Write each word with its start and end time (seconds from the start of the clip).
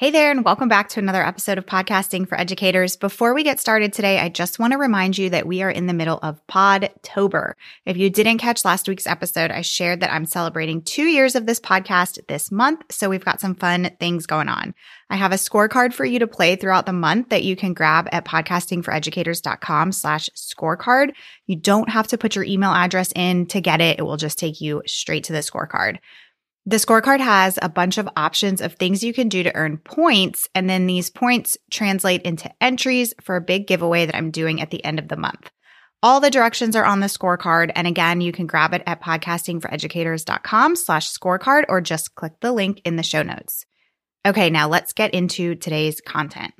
Hey 0.00 0.10
there, 0.10 0.30
and 0.30 0.46
welcome 0.46 0.70
back 0.70 0.88
to 0.88 0.98
another 0.98 1.22
episode 1.22 1.58
of 1.58 1.66
Podcasting 1.66 2.26
for 2.26 2.40
Educators. 2.40 2.96
Before 2.96 3.34
we 3.34 3.42
get 3.42 3.60
started 3.60 3.92
today, 3.92 4.18
I 4.18 4.30
just 4.30 4.58
want 4.58 4.72
to 4.72 4.78
remind 4.78 5.18
you 5.18 5.28
that 5.28 5.46
we 5.46 5.60
are 5.60 5.68
in 5.68 5.88
the 5.88 5.92
middle 5.92 6.18
of 6.22 6.40
Podtober. 6.46 7.52
If 7.84 7.98
you 7.98 8.08
didn't 8.08 8.38
catch 8.38 8.64
last 8.64 8.88
week's 8.88 9.06
episode, 9.06 9.50
I 9.50 9.60
shared 9.60 10.00
that 10.00 10.10
I'm 10.10 10.24
celebrating 10.24 10.80
two 10.80 11.02
years 11.02 11.34
of 11.34 11.44
this 11.44 11.60
podcast 11.60 12.18
this 12.28 12.50
month, 12.50 12.80
so 12.90 13.10
we've 13.10 13.26
got 13.26 13.42
some 13.42 13.54
fun 13.54 13.90
things 14.00 14.24
going 14.24 14.48
on. 14.48 14.74
I 15.10 15.16
have 15.16 15.32
a 15.32 15.34
scorecard 15.34 15.92
for 15.92 16.06
you 16.06 16.18
to 16.20 16.26
play 16.26 16.56
throughout 16.56 16.86
the 16.86 16.94
month 16.94 17.28
that 17.28 17.44
you 17.44 17.54
can 17.54 17.74
grab 17.74 18.08
at 18.10 18.24
podcastingforeducators.com 18.24 19.92
slash 19.92 20.30
scorecard. 20.34 21.10
You 21.44 21.56
don't 21.56 21.90
have 21.90 22.06
to 22.06 22.16
put 22.16 22.36
your 22.36 22.46
email 22.46 22.70
address 22.70 23.12
in 23.14 23.44
to 23.48 23.60
get 23.60 23.82
it. 23.82 23.98
It 23.98 24.02
will 24.04 24.16
just 24.16 24.38
take 24.38 24.62
you 24.62 24.82
straight 24.86 25.24
to 25.24 25.34
the 25.34 25.40
scorecard. 25.40 25.98
The 26.70 26.76
scorecard 26.76 27.18
has 27.18 27.58
a 27.60 27.68
bunch 27.68 27.98
of 27.98 28.08
options 28.16 28.60
of 28.60 28.74
things 28.74 29.02
you 29.02 29.12
can 29.12 29.28
do 29.28 29.42
to 29.42 29.52
earn 29.56 29.78
points, 29.78 30.48
and 30.54 30.70
then 30.70 30.86
these 30.86 31.10
points 31.10 31.58
translate 31.68 32.22
into 32.22 32.48
entries 32.62 33.12
for 33.20 33.34
a 33.34 33.40
big 33.40 33.66
giveaway 33.66 34.06
that 34.06 34.14
I'm 34.14 34.30
doing 34.30 34.60
at 34.60 34.70
the 34.70 34.84
end 34.84 35.00
of 35.00 35.08
the 35.08 35.16
month. 35.16 35.50
All 36.00 36.20
the 36.20 36.30
directions 36.30 36.76
are 36.76 36.84
on 36.84 37.00
the 37.00 37.08
scorecard, 37.08 37.72
and 37.74 37.88
again, 37.88 38.20
you 38.20 38.30
can 38.30 38.46
grab 38.46 38.72
it 38.72 38.84
at 38.86 39.02
podcastingforeducators.com 39.02 40.76
slash 40.76 41.10
scorecard 41.12 41.64
or 41.68 41.80
just 41.80 42.14
click 42.14 42.34
the 42.40 42.52
link 42.52 42.80
in 42.84 42.94
the 42.94 43.02
show 43.02 43.24
notes. 43.24 43.66
Okay, 44.24 44.48
now 44.48 44.68
let's 44.68 44.92
get 44.92 45.12
into 45.12 45.56
today's 45.56 46.00
content. 46.00 46.54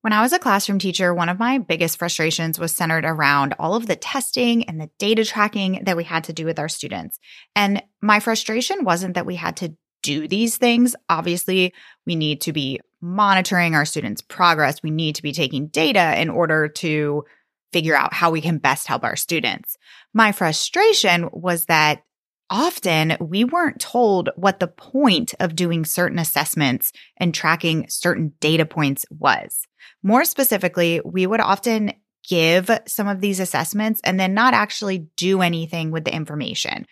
When 0.00 0.12
I 0.12 0.22
was 0.22 0.32
a 0.32 0.38
classroom 0.38 0.78
teacher, 0.78 1.12
one 1.12 1.28
of 1.28 1.40
my 1.40 1.58
biggest 1.58 1.98
frustrations 1.98 2.58
was 2.58 2.72
centered 2.72 3.04
around 3.04 3.54
all 3.58 3.74
of 3.74 3.86
the 3.86 3.96
testing 3.96 4.64
and 4.64 4.80
the 4.80 4.90
data 4.98 5.24
tracking 5.24 5.82
that 5.84 5.96
we 5.96 6.04
had 6.04 6.24
to 6.24 6.32
do 6.32 6.44
with 6.44 6.58
our 6.58 6.68
students. 6.68 7.18
And 7.56 7.82
my 8.00 8.20
frustration 8.20 8.84
wasn't 8.84 9.14
that 9.14 9.26
we 9.26 9.34
had 9.34 9.56
to 9.56 9.74
do 10.02 10.28
these 10.28 10.56
things. 10.56 10.94
Obviously, 11.08 11.74
we 12.06 12.14
need 12.14 12.42
to 12.42 12.52
be 12.52 12.80
monitoring 13.00 13.74
our 13.74 13.84
students' 13.84 14.22
progress. 14.22 14.82
We 14.82 14.90
need 14.90 15.16
to 15.16 15.22
be 15.22 15.32
taking 15.32 15.66
data 15.66 16.20
in 16.20 16.30
order 16.30 16.68
to 16.68 17.24
figure 17.72 17.96
out 17.96 18.14
how 18.14 18.30
we 18.30 18.40
can 18.40 18.58
best 18.58 18.86
help 18.86 19.04
our 19.04 19.16
students. 19.16 19.76
My 20.14 20.32
frustration 20.32 21.28
was 21.32 21.66
that 21.66 22.02
often 22.50 23.16
we 23.20 23.44
weren't 23.44 23.80
told 23.80 24.30
what 24.36 24.60
the 24.60 24.68
point 24.68 25.34
of 25.40 25.56
doing 25.56 25.84
certain 25.84 26.18
assessments 26.18 26.92
and 27.16 27.34
tracking 27.34 27.86
certain 27.88 28.32
data 28.40 28.64
points 28.64 29.04
was. 29.10 29.66
More 30.02 30.24
specifically, 30.24 31.00
we 31.04 31.26
would 31.26 31.40
often 31.40 31.92
give 32.28 32.70
some 32.86 33.08
of 33.08 33.20
these 33.20 33.40
assessments 33.40 34.00
and 34.04 34.18
then 34.18 34.34
not 34.34 34.54
actually 34.54 35.08
do 35.16 35.40
anything 35.40 35.90
with 35.90 36.04
the 36.04 36.14
information. 36.14 36.86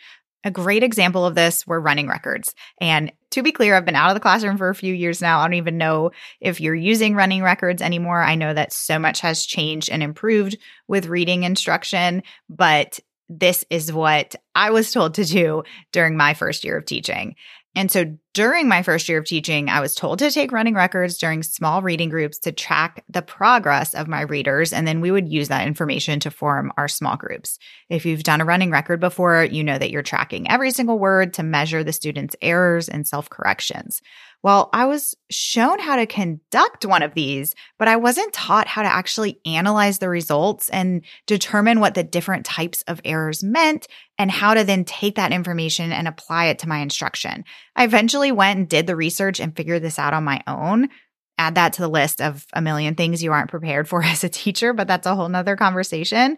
A 0.45 0.51
great 0.51 0.83
example 0.83 1.27
of 1.27 1.35
this 1.35 1.67
were 1.67 1.81
running 1.81 2.07
records. 2.07 2.55
And 2.81 3.13
to 3.33 3.43
be 3.43 3.53
clear, 3.53 3.75
I've 3.75 3.85
been 3.85 3.97
out 3.97 4.11
of 4.11 4.15
the 4.15 4.21
classroom 4.21 4.57
for 4.57 4.69
a 4.69 4.75
few 4.75 4.95
years 4.95 5.21
now. 5.21 5.41
I 5.41 5.45
don't 5.45 5.55
even 5.55 5.77
know 5.77 6.13
if 6.41 6.61
you're 6.61 6.75
using 6.75 7.17
running 7.17 7.43
records 7.43 7.83
anymore. 7.83 8.23
I 8.23 8.37
know 8.37 8.55
that 8.55 8.73
so 8.73 8.99
much 8.99 9.21
has 9.21 9.45
changed 9.45 9.91
and 9.91 10.03
improved 10.03 10.57
with 10.87 11.07
reading 11.07 11.43
instruction, 11.43 12.23
but 12.49 13.01
this 13.29 13.65
is 13.71 13.93
what 13.93 14.35
I 14.55 14.71
was 14.71 14.93
told 14.93 15.15
to 15.15 15.25
do 15.25 15.65
during 15.93 16.17
my 16.17 16.35
first 16.35 16.65
year 16.65 16.79
of 16.79 16.85
teaching. 16.85 17.35
And 17.77 17.91
so 17.91 18.17
during 18.33 18.69
my 18.69 18.83
first 18.83 19.07
year 19.07 19.19
of 19.19 19.27
teaching, 19.27 19.69
I 19.69 19.81
was 19.81 19.95
told 19.95 20.19
to 20.21 20.31
take 20.31 20.51
running 20.51 20.75
records 20.75 21.19
during 21.19 21.43
small 21.43 21.83
reading 21.83 22.09
groups 22.09 22.39
to 22.41 22.53
track 22.53 23.05
the 23.11 23.21
progress 23.21 23.93
of 23.93 24.09
my 24.09 24.23
readers. 24.23 24.73
And 24.73 24.89
then 24.89 25.03
we 25.03 25.11
would 25.11 25.29
use 25.29 25.49
that 25.49 25.67
information 25.67 26.19
to 26.21 26.31
form 26.31 26.73
our 26.79 26.89
small 26.89 27.17
groups. 27.17 27.59
If 27.91 28.07
you've 28.07 28.23
done 28.23 28.41
a 28.41 28.47
running 28.47 28.71
record 28.71 28.99
before, 28.99 29.45
you 29.45 29.63
know 29.63 29.77
that 29.77 29.91
you're 29.91 30.03
tracking 30.03 30.51
every 30.51 30.71
single 30.71 30.99
word 30.99 31.35
to 31.35 31.43
measure 31.43 31.85
the 31.85 31.93
student's 31.93 32.35
errors 32.41 32.89
and 32.89 33.07
self 33.07 33.29
corrections. 33.29 34.01
Well, 34.47 34.71
I 34.73 34.87
was 34.87 35.17
shown 35.29 35.81
how 35.81 35.97
to 35.97 36.07
conduct 36.07 36.87
one 36.87 37.03
of 37.03 37.15
these, 37.15 37.53
but 37.81 37.89
I 37.89 37.97
wasn't 37.97 38.33
taught 38.33 38.69
how 38.69 38.83
to 38.83 38.89
actually 38.89 39.41
analyze 39.45 39.99
the 39.99 40.09
results 40.09 40.69
and 40.69 41.03
determine 41.27 41.81
what 41.81 41.95
the 41.95 42.05
different 42.05 42.47
types 42.47 42.83
of 42.83 43.01
errors 43.05 43.43
meant 43.43 43.89
and 44.19 44.31
how 44.31 44.55
to 44.55 44.63
then 44.63 44.85
take 44.85 45.17
that 45.17 45.33
information 45.33 45.91
and 45.91 46.07
apply 46.07 46.47
it 46.47 46.61
to 46.61 46.69
my 46.69 46.79
instruction. 46.79 47.45
I 47.75 47.83
eventually 47.83 48.31
went 48.31 48.59
and 48.61 48.69
did 48.69 48.87
the 48.87 48.95
research 48.95 49.41
and 49.41 49.57
figured 49.57 49.83
this 49.83 49.99
out 49.99 50.15
on 50.15 50.23
my 50.23 50.41
own. 50.47 50.91
Add 51.39 51.57
that 51.57 51.73
to 51.73 51.83
the 51.83 51.89
list 51.89 52.23
of 52.23 52.47
a 52.53 52.63
million 52.63 52.95
things 52.95 53.25
you 53.25 53.33
aren't 53.33 53.51
prepared 53.51 53.89
for 53.89 54.01
as 54.05 54.23
a 54.23 54.29
teacher, 54.29 54.73
but 54.73 54.87
that's 54.87 55.09
a 55.09 55.17
whole 55.17 55.29
nother 55.29 55.57
conversation. 55.57 56.37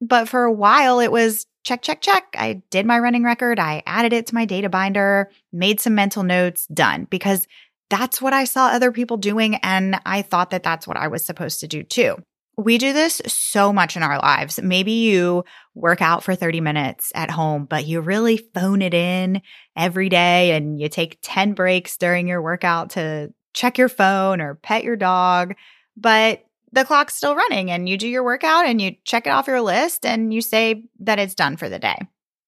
But 0.00 0.28
for 0.28 0.44
a 0.44 0.52
while, 0.52 1.00
it 1.00 1.10
was 1.10 1.46
check, 1.64 1.82
check, 1.82 2.00
check. 2.00 2.24
I 2.38 2.62
did 2.70 2.86
my 2.86 2.98
running 2.98 3.24
record. 3.24 3.58
I 3.58 3.82
added 3.86 4.12
it 4.12 4.26
to 4.28 4.34
my 4.34 4.44
data 4.44 4.68
binder, 4.68 5.30
made 5.52 5.80
some 5.80 5.94
mental 5.94 6.22
notes, 6.22 6.66
done, 6.68 7.06
because 7.10 7.46
that's 7.90 8.20
what 8.20 8.32
I 8.32 8.44
saw 8.44 8.68
other 8.68 8.92
people 8.92 9.16
doing. 9.16 9.56
And 9.56 10.00
I 10.06 10.22
thought 10.22 10.50
that 10.50 10.62
that's 10.62 10.86
what 10.86 10.96
I 10.96 11.08
was 11.08 11.24
supposed 11.24 11.60
to 11.60 11.68
do 11.68 11.82
too. 11.82 12.16
We 12.58 12.78
do 12.78 12.94
this 12.94 13.20
so 13.26 13.70
much 13.70 13.96
in 13.96 14.02
our 14.02 14.18
lives. 14.18 14.58
Maybe 14.62 14.92
you 14.92 15.44
work 15.74 16.00
out 16.00 16.24
for 16.24 16.34
30 16.34 16.62
minutes 16.62 17.12
at 17.14 17.30
home, 17.30 17.66
but 17.66 17.86
you 17.86 18.00
really 18.00 18.38
phone 18.38 18.80
it 18.80 18.94
in 18.94 19.42
every 19.76 20.08
day 20.08 20.52
and 20.52 20.80
you 20.80 20.88
take 20.88 21.18
10 21.20 21.52
breaks 21.52 21.98
during 21.98 22.26
your 22.28 22.40
workout 22.40 22.90
to 22.90 23.34
check 23.52 23.76
your 23.76 23.90
phone 23.90 24.40
or 24.40 24.54
pet 24.54 24.84
your 24.84 24.96
dog. 24.96 25.54
But 25.98 26.45
the 26.72 26.84
clock's 26.84 27.14
still 27.14 27.34
running 27.34 27.70
and 27.70 27.88
you 27.88 27.96
do 27.96 28.08
your 28.08 28.24
workout 28.24 28.66
and 28.66 28.80
you 28.80 28.96
check 29.04 29.26
it 29.26 29.30
off 29.30 29.46
your 29.46 29.60
list 29.60 30.04
and 30.04 30.32
you 30.32 30.40
say 30.40 30.84
that 31.00 31.18
it's 31.18 31.34
done 31.34 31.56
for 31.56 31.68
the 31.68 31.78
day. 31.78 31.96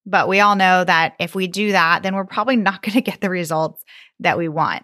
But 0.05 0.29
we 0.29 0.41
all 0.41 0.56
know 0.56 0.84
that 0.84 1.15
if 1.19 1.34
we 1.34 1.47
do 1.47 1.73
that, 1.73 2.03
then 2.03 2.15
we're 2.15 2.25
probably 2.25 2.56
not 2.56 2.83
going 2.83 2.95
to 2.95 3.01
get 3.01 3.21
the 3.21 3.31
results 3.31 3.84
that 4.21 4.39
we 4.39 4.49
want. 4.49 4.83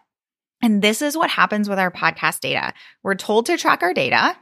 And 0.63 0.81
this 0.81 1.03
is 1.03 1.17
what 1.17 1.31
happens 1.31 1.69
with 1.69 1.79
our 1.79 1.91
podcast 1.91 2.41
data. 2.41 2.73
We're 3.03 3.17
told 3.17 3.47
to 3.47 3.59
track 3.59 3.83
our 3.83 3.93
data. 3.93 4.37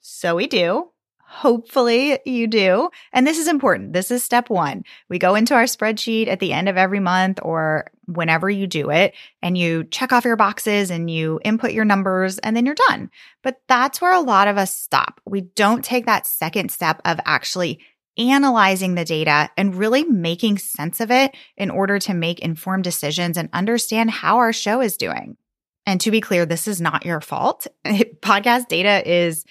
So 0.00 0.36
we 0.36 0.46
do. 0.46 0.91
Hopefully 1.32 2.18
you 2.26 2.46
do. 2.46 2.90
And 3.10 3.26
this 3.26 3.38
is 3.38 3.48
important. 3.48 3.94
This 3.94 4.10
is 4.10 4.22
step 4.22 4.50
one. 4.50 4.84
We 5.08 5.18
go 5.18 5.34
into 5.34 5.54
our 5.54 5.64
spreadsheet 5.64 6.28
at 6.28 6.40
the 6.40 6.52
end 6.52 6.68
of 6.68 6.76
every 6.76 7.00
month 7.00 7.38
or 7.40 7.90
whenever 8.04 8.50
you 8.50 8.66
do 8.66 8.90
it 8.90 9.14
and 9.40 9.56
you 9.56 9.84
check 9.84 10.12
off 10.12 10.26
your 10.26 10.36
boxes 10.36 10.90
and 10.90 11.10
you 11.10 11.40
input 11.42 11.72
your 11.72 11.86
numbers 11.86 12.38
and 12.40 12.54
then 12.54 12.66
you're 12.66 12.74
done. 12.88 13.10
But 13.42 13.62
that's 13.66 13.98
where 13.98 14.12
a 14.12 14.20
lot 14.20 14.46
of 14.46 14.58
us 14.58 14.76
stop. 14.76 15.22
We 15.24 15.40
don't 15.40 15.82
take 15.82 16.04
that 16.04 16.26
second 16.26 16.70
step 16.70 17.00
of 17.06 17.18
actually 17.24 17.80
analyzing 18.18 18.94
the 18.94 19.06
data 19.06 19.48
and 19.56 19.74
really 19.74 20.04
making 20.04 20.58
sense 20.58 21.00
of 21.00 21.10
it 21.10 21.34
in 21.56 21.70
order 21.70 21.98
to 22.00 22.12
make 22.12 22.40
informed 22.40 22.84
decisions 22.84 23.38
and 23.38 23.48
understand 23.54 24.10
how 24.10 24.36
our 24.36 24.52
show 24.52 24.82
is 24.82 24.98
doing. 24.98 25.38
And 25.86 25.98
to 26.02 26.10
be 26.10 26.20
clear, 26.20 26.44
this 26.44 26.68
is 26.68 26.78
not 26.78 27.06
your 27.06 27.22
fault. 27.22 27.66
Podcast 27.86 28.68
data 28.68 29.02
is 29.10 29.46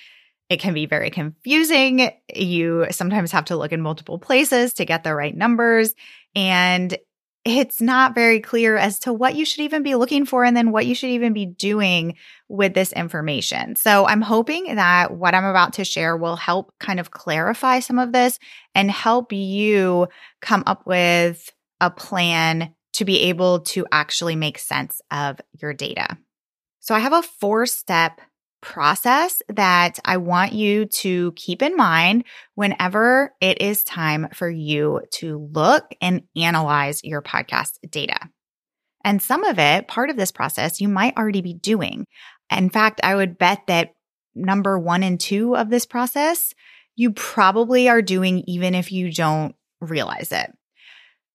it 0.51 0.59
can 0.59 0.73
be 0.73 0.85
very 0.85 1.09
confusing. 1.09 2.11
You 2.35 2.87
sometimes 2.91 3.31
have 3.31 3.45
to 3.45 3.55
look 3.55 3.71
in 3.71 3.79
multiple 3.79 4.19
places 4.19 4.73
to 4.73 4.85
get 4.85 5.05
the 5.05 5.15
right 5.15 5.35
numbers. 5.35 5.95
And 6.35 6.95
it's 7.45 7.79
not 7.79 8.15
very 8.15 8.41
clear 8.41 8.75
as 8.75 8.99
to 8.99 9.13
what 9.13 9.35
you 9.35 9.45
should 9.45 9.61
even 9.61 9.81
be 9.81 9.95
looking 9.95 10.25
for 10.25 10.43
and 10.43 10.55
then 10.55 10.71
what 10.71 10.85
you 10.85 10.93
should 10.93 11.11
even 11.11 11.31
be 11.31 11.45
doing 11.45 12.17
with 12.49 12.73
this 12.73 12.91
information. 12.91 13.77
So 13.77 14.05
I'm 14.05 14.21
hoping 14.21 14.75
that 14.75 15.13
what 15.13 15.33
I'm 15.33 15.45
about 15.45 15.71
to 15.73 15.85
share 15.85 16.17
will 16.17 16.35
help 16.35 16.73
kind 16.81 16.99
of 16.99 17.11
clarify 17.11 17.79
some 17.79 17.97
of 17.97 18.11
this 18.11 18.37
and 18.75 18.91
help 18.91 19.31
you 19.31 20.09
come 20.41 20.63
up 20.67 20.85
with 20.85 21.49
a 21.79 21.89
plan 21.89 22.75
to 22.95 23.05
be 23.05 23.21
able 23.21 23.61
to 23.61 23.87
actually 23.89 24.35
make 24.35 24.59
sense 24.59 24.99
of 25.11 25.39
your 25.61 25.73
data. 25.73 26.17
So 26.81 26.93
I 26.93 26.99
have 26.99 27.13
a 27.13 27.23
four 27.23 27.65
step 27.67 28.19
process 28.61 29.41
that 29.49 29.99
I 30.05 30.17
want 30.17 30.53
you 30.53 30.85
to 30.85 31.33
keep 31.33 31.61
in 31.61 31.75
mind 31.75 32.25
whenever 32.55 33.33
it 33.41 33.61
is 33.61 33.83
time 33.83 34.27
for 34.33 34.49
you 34.49 35.01
to 35.15 35.49
look 35.51 35.85
and 36.01 36.23
analyze 36.35 37.03
your 37.03 37.21
podcast 37.21 37.73
data. 37.89 38.29
And 39.03 39.21
some 39.21 39.43
of 39.43 39.57
it, 39.57 39.87
part 39.87 40.09
of 40.09 40.17
this 40.17 40.31
process, 40.31 40.79
you 40.79 40.87
might 40.87 41.17
already 41.17 41.41
be 41.41 41.53
doing. 41.53 42.05
In 42.51 42.69
fact, 42.69 43.01
I 43.03 43.15
would 43.15 43.37
bet 43.37 43.63
that 43.67 43.93
number 44.35 44.77
one 44.77 45.03
and 45.03 45.19
two 45.19 45.55
of 45.55 45.69
this 45.69 45.85
process, 45.85 46.53
you 46.95 47.11
probably 47.11 47.89
are 47.89 48.01
doing 48.01 48.43
even 48.47 48.75
if 48.75 48.91
you 48.91 49.11
don't 49.11 49.55
realize 49.79 50.31
it. 50.31 50.51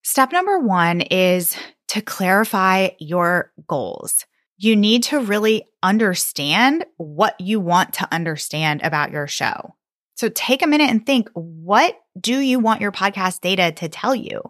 Step 0.02 0.32
number 0.32 0.60
one 0.60 1.00
is 1.00 1.56
to 1.88 2.00
clarify 2.00 2.90
your 2.98 3.52
goals. 3.66 4.24
You 4.58 4.76
need 4.76 5.04
to 5.04 5.20
really 5.20 5.64
understand 5.82 6.84
what 6.96 7.40
you 7.40 7.60
want 7.60 7.94
to 7.94 8.08
understand 8.12 8.80
about 8.82 9.10
your 9.10 9.26
show. 9.26 9.74
So 10.14 10.30
take 10.30 10.62
a 10.62 10.66
minute 10.66 10.88
and 10.88 11.04
think, 11.04 11.28
what 11.34 11.98
do 12.18 12.38
you 12.38 12.58
want 12.58 12.80
your 12.80 12.92
podcast 12.92 13.42
data 13.42 13.72
to 13.72 13.88
tell 13.88 14.14
you? 14.14 14.40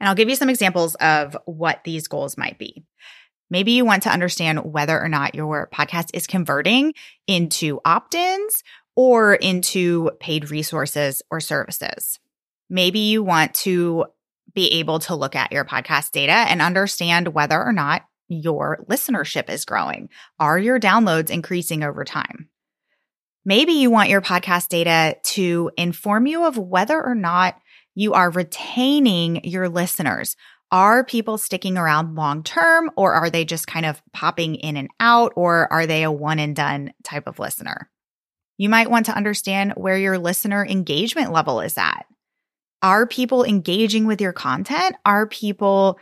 And 0.00 0.08
I'll 0.08 0.14
give 0.14 0.28
you 0.28 0.36
some 0.36 0.48
examples 0.48 0.94
of 0.96 1.36
what 1.44 1.84
these 1.84 2.08
goals 2.08 2.38
might 2.38 2.58
be. 2.58 2.84
Maybe 3.50 3.72
you 3.72 3.84
want 3.84 4.04
to 4.04 4.10
understand 4.10 4.72
whether 4.72 4.98
or 4.98 5.08
not 5.08 5.34
your 5.34 5.68
podcast 5.72 6.10
is 6.14 6.26
converting 6.26 6.94
into 7.26 7.80
opt 7.84 8.14
ins 8.14 8.62
or 8.94 9.34
into 9.34 10.10
paid 10.20 10.50
resources 10.50 11.22
or 11.30 11.40
services. 11.40 12.18
Maybe 12.70 13.00
you 13.00 13.22
want 13.22 13.54
to 13.54 14.06
be 14.54 14.72
able 14.74 14.98
to 15.00 15.14
look 15.14 15.36
at 15.36 15.52
your 15.52 15.64
podcast 15.64 16.12
data 16.12 16.32
and 16.32 16.60
understand 16.60 17.28
whether 17.28 17.62
or 17.62 17.72
not 17.72 18.02
your 18.28 18.84
listenership 18.88 19.48
is 19.50 19.64
growing. 19.64 20.08
Are 20.38 20.58
your 20.58 20.78
downloads 20.78 21.30
increasing 21.30 21.82
over 21.82 22.04
time? 22.04 22.48
Maybe 23.44 23.72
you 23.72 23.90
want 23.90 24.10
your 24.10 24.20
podcast 24.20 24.68
data 24.68 25.16
to 25.22 25.70
inform 25.76 26.26
you 26.26 26.44
of 26.44 26.58
whether 26.58 27.02
or 27.02 27.14
not 27.14 27.58
you 27.94 28.12
are 28.12 28.30
retaining 28.30 29.44
your 29.44 29.68
listeners. 29.68 30.36
Are 30.70 31.02
people 31.02 31.38
sticking 31.38 31.78
around 31.78 32.14
long 32.14 32.42
term 32.42 32.90
or 32.96 33.14
are 33.14 33.30
they 33.30 33.44
just 33.44 33.66
kind 33.66 33.86
of 33.86 34.02
popping 34.12 34.56
in 34.56 34.76
and 34.76 34.90
out 35.00 35.32
or 35.34 35.72
are 35.72 35.86
they 35.86 36.02
a 36.02 36.12
one 36.12 36.38
and 36.38 36.54
done 36.54 36.92
type 37.04 37.26
of 37.26 37.38
listener? 37.38 37.90
You 38.58 38.68
might 38.68 38.90
want 38.90 39.06
to 39.06 39.16
understand 39.16 39.72
where 39.76 39.96
your 39.96 40.18
listener 40.18 40.66
engagement 40.66 41.32
level 41.32 41.60
is 41.60 41.78
at. 41.78 42.04
Are 42.82 43.06
people 43.06 43.44
engaging 43.44 44.06
with 44.06 44.20
your 44.20 44.32
content? 44.32 44.94
Are 45.04 45.26
people 45.26 45.98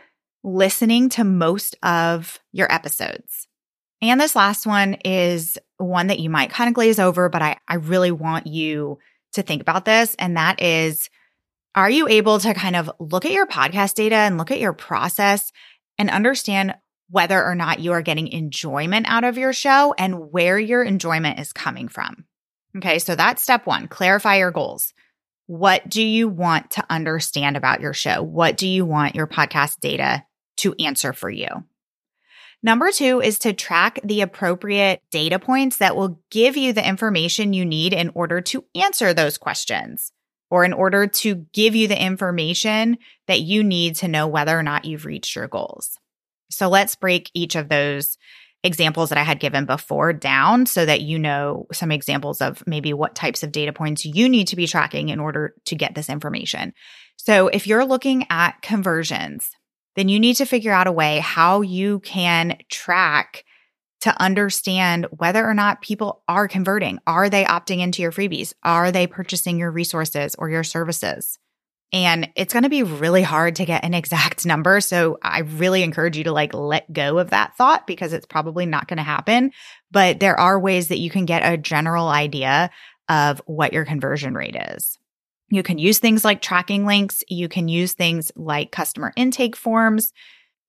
listening 0.47 1.09
to 1.09 1.23
most 1.23 1.75
of 1.83 2.39
your 2.53 2.71
episodes? 2.71 3.47
And 4.01 4.21
this 4.21 4.35
last 4.35 4.65
one 4.65 4.93
is 5.05 5.57
one 5.77 6.07
that 6.07 6.19
you 6.19 6.29
might 6.29 6.49
kind 6.49 6.67
of 6.67 6.73
glaze 6.73 6.99
over, 6.99 7.29
but 7.29 7.41
I, 7.41 7.57
I 7.67 7.75
really 7.75 8.11
want 8.11 8.47
you 8.47 8.99
to 9.33 9.41
think 9.41 9.61
about 9.61 9.85
this. 9.85 10.15
And 10.17 10.37
that 10.37 10.61
is, 10.61 11.09
are 11.75 11.89
you 11.89 12.07
able 12.07 12.39
to 12.39 12.53
kind 12.53 12.75
of 12.75 12.89
look 12.99 13.25
at 13.25 13.31
your 13.31 13.47
podcast 13.47 13.95
data 13.95 14.15
and 14.15 14.37
look 14.37 14.51
at 14.51 14.59
your 14.59 14.73
process 14.73 15.51
and 15.97 16.09
understand 16.09 16.75
whether 17.09 17.43
or 17.43 17.55
not 17.55 17.79
you 17.79 17.91
are 17.91 18.01
getting 18.01 18.27
enjoyment 18.27 19.05
out 19.09 19.23
of 19.23 19.37
your 19.37 19.53
show 19.53 19.93
and 19.97 20.31
where 20.31 20.59
your 20.59 20.83
enjoyment 20.83 21.39
is 21.39 21.53
coming 21.53 21.87
from? 21.87 22.25
Okay. 22.77 22.99
So 22.99 23.15
that's 23.15 23.43
step 23.43 23.65
one, 23.65 23.87
clarify 23.87 24.37
your 24.37 24.51
goals. 24.51 24.93
What 25.47 25.87
do 25.87 26.03
you 26.03 26.27
want 26.27 26.71
to 26.71 26.85
understand 26.89 27.57
about 27.57 27.79
your 27.79 27.93
show? 27.93 28.21
What 28.21 28.57
do 28.57 28.67
you 28.67 28.85
want 28.85 29.15
your 29.15 29.27
podcast 29.27 29.79
data 29.79 30.23
to 30.57 30.75
answer 30.79 31.13
for 31.13 31.29
you? 31.29 31.47
Number 32.63 32.91
two 32.91 33.21
is 33.21 33.39
to 33.39 33.53
track 33.53 33.99
the 34.03 34.21
appropriate 34.21 35.01
data 35.11 35.37
points 35.39 35.77
that 35.77 35.95
will 35.95 36.19
give 36.31 36.57
you 36.57 36.73
the 36.73 36.87
information 36.87 37.53
you 37.53 37.65
need 37.65 37.93
in 37.93 38.09
order 38.15 38.41
to 38.41 38.65
answer 38.75 39.13
those 39.13 39.37
questions 39.37 40.11
or 40.49 40.63
in 40.63 40.73
order 40.73 41.07
to 41.07 41.45
give 41.53 41.75
you 41.75 41.87
the 41.87 42.01
information 42.01 42.97
that 43.27 43.41
you 43.41 43.63
need 43.63 43.95
to 43.97 44.07
know 44.07 44.27
whether 44.27 44.57
or 44.57 44.63
not 44.63 44.85
you've 44.85 45.05
reached 45.05 45.35
your 45.35 45.47
goals. 45.47 45.97
So 46.49 46.69
let's 46.69 46.95
break 46.95 47.29
each 47.33 47.55
of 47.55 47.69
those 47.69 48.17
examples 48.63 49.09
that 49.09 49.17
I 49.17 49.23
had 49.23 49.39
given 49.39 49.65
before 49.65 50.13
down 50.13 50.65
so 50.65 50.85
that 50.85 51.01
you 51.01 51.19
know 51.19 51.67
some 51.71 51.91
examples 51.91 52.41
of 52.41 52.63
maybe 52.65 52.91
what 52.91 53.15
types 53.15 53.43
of 53.43 53.51
data 53.51 53.71
points 53.71 54.05
you 54.05 54.27
need 54.27 54.47
to 54.47 54.55
be 54.55 54.67
tracking 54.67 55.09
in 55.09 55.19
order 55.19 55.53
to 55.65 55.75
get 55.75 55.93
this 55.95 56.09
information. 56.09 56.73
So 57.17 57.49
if 57.49 57.67
you're 57.67 57.85
looking 57.85 58.25
at 58.29 58.61
conversions, 58.61 59.51
then 59.97 60.07
you 60.09 60.19
need 60.19 60.35
to 60.35 60.45
figure 60.45 60.71
out 60.71 60.87
a 60.87 60.91
way 60.91 61.19
how 61.19 61.61
you 61.61 61.99
can 61.99 62.57
track 62.69 63.43
to 64.01 64.21
understand 64.21 65.07
whether 65.09 65.43
or 65.43 65.55
not 65.55 65.81
people 65.81 66.21
are 66.27 66.47
converting. 66.47 66.99
Are 67.07 67.29
they 67.29 67.43
opting 67.45 67.79
into 67.79 68.03
your 68.03 68.11
freebies? 68.11 68.53
Are 68.63 68.91
they 68.91 69.07
purchasing 69.07 69.57
your 69.57 69.71
resources 69.71 70.35
or 70.35 70.51
your 70.51 70.63
services? 70.63 71.39
And 71.91 72.29
it's 72.35 72.53
going 72.53 72.63
to 72.63 72.69
be 72.69 72.83
really 72.83 73.23
hard 73.23 73.55
to 73.55 73.65
get 73.65 73.83
an 73.83 73.93
exact 73.95 74.45
number. 74.45 74.81
So 74.81 75.17
I 75.23 75.39
really 75.39 75.81
encourage 75.81 76.15
you 76.15 76.25
to 76.25 76.31
like 76.31 76.53
let 76.53 76.93
go 76.93 77.17
of 77.17 77.31
that 77.31 77.57
thought 77.57 77.87
because 77.87 78.13
it's 78.13 78.27
probably 78.27 78.67
not 78.67 78.87
going 78.87 78.97
to 78.97 79.03
happen. 79.03 79.51
But 79.89 80.19
there 80.19 80.39
are 80.39 80.59
ways 80.59 80.89
that 80.89 80.99
you 80.99 81.09
can 81.09 81.25
get 81.25 81.41
a 81.41 81.57
general 81.57 82.07
idea 82.07 82.69
of 83.09 83.41
what 83.47 83.73
your 83.73 83.85
conversion 83.85 84.35
rate 84.35 84.57
is. 84.73 84.99
You 85.49 85.63
can 85.63 85.77
use 85.77 85.99
things 85.99 86.25
like 86.25 86.41
tracking 86.41 86.85
links. 86.85 87.23
You 87.27 87.47
can 87.47 87.67
use 87.67 87.93
things 87.93 88.31
like 88.35 88.71
customer 88.71 89.13
intake 89.15 89.55
forms. 89.55 90.11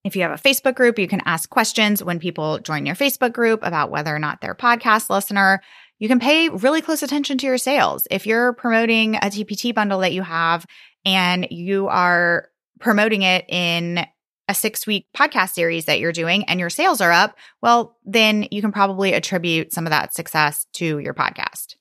If 0.05 0.15
you 0.15 0.23
have 0.23 0.31
a 0.31 0.35
Facebook 0.43 0.77
group, 0.77 0.99
you 0.99 1.09
can 1.09 1.23
ask 1.25 1.51
questions 1.51 2.03
when 2.03 2.21
people 2.21 2.61
join 2.61 2.87
your 2.87 2.95
Facebook 2.95 3.33
group 3.33 3.61
about 3.63 3.91
whether 3.91 4.15
or 4.15 4.19
not 4.19 4.41
they're 4.41 4.53
a 4.53 4.57
podcast 4.57 5.11
listener. 5.11 5.61
You 5.99 6.09
can 6.09 6.21
pay 6.21 6.49
really 6.49 6.81
close 6.81 7.03
attention 7.03 7.39
to 7.39 7.47
your 7.47 7.59
sales. 7.59 8.07
If 8.11 8.27
you're 8.27 8.53
promoting 8.53 9.17
a 9.17 9.23
TPT 9.23 9.75
bundle 9.75 10.01
that 10.01 10.13
you 10.13 10.23
have 10.23 10.65
and 11.05 11.49
you 11.51 11.89
are 11.89 12.49
promoting 12.79 13.23
it 13.23 13.45
in 13.49 14.07
a 14.49 14.55
six 14.55 14.87
week 14.87 15.07
podcast 15.15 15.51
series 15.51 15.87
that 15.87 15.99
you're 15.99 16.13
doing 16.13 16.45
and 16.45 16.61
your 16.61 16.71
sales 16.71 17.01
are 17.01 17.13
up, 17.13 17.37
well, 17.61 17.97
then 18.05 18.47
you 18.51 18.63
can 18.63 18.73
probably 18.73 19.13
attribute 19.13 19.73
some 19.73 19.87
of 19.87 19.91
that 19.91 20.15
success 20.15 20.67
to 20.75 20.99
your 21.01 21.15
podcast. 21.15 21.75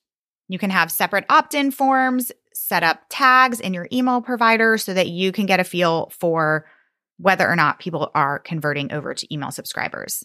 You 0.48 0.58
can 0.58 0.70
have 0.70 0.90
separate 0.90 1.24
opt 1.28 1.54
in 1.54 1.70
forms, 1.70 2.32
set 2.68 2.82
up 2.82 3.00
tags 3.08 3.60
in 3.60 3.74
your 3.74 3.88
email 3.92 4.20
provider 4.20 4.78
so 4.78 4.94
that 4.94 5.08
you 5.08 5.32
can 5.32 5.46
get 5.46 5.60
a 5.60 5.64
feel 5.64 6.10
for 6.18 6.66
whether 7.16 7.48
or 7.48 7.56
not 7.56 7.80
people 7.80 8.10
are 8.14 8.38
converting 8.38 8.92
over 8.92 9.14
to 9.14 9.34
email 9.34 9.50
subscribers. 9.50 10.22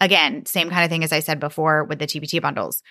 Again, 0.00 0.44
same 0.46 0.70
kind 0.70 0.84
of 0.84 0.90
thing 0.90 1.04
as 1.04 1.12
I 1.12 1.20
said 1.20 1.40
before 1.40 1.84
with 1.84 1.98
the 1.98 2.06
TPT 2.06 2.40
bundles 2.40 2.82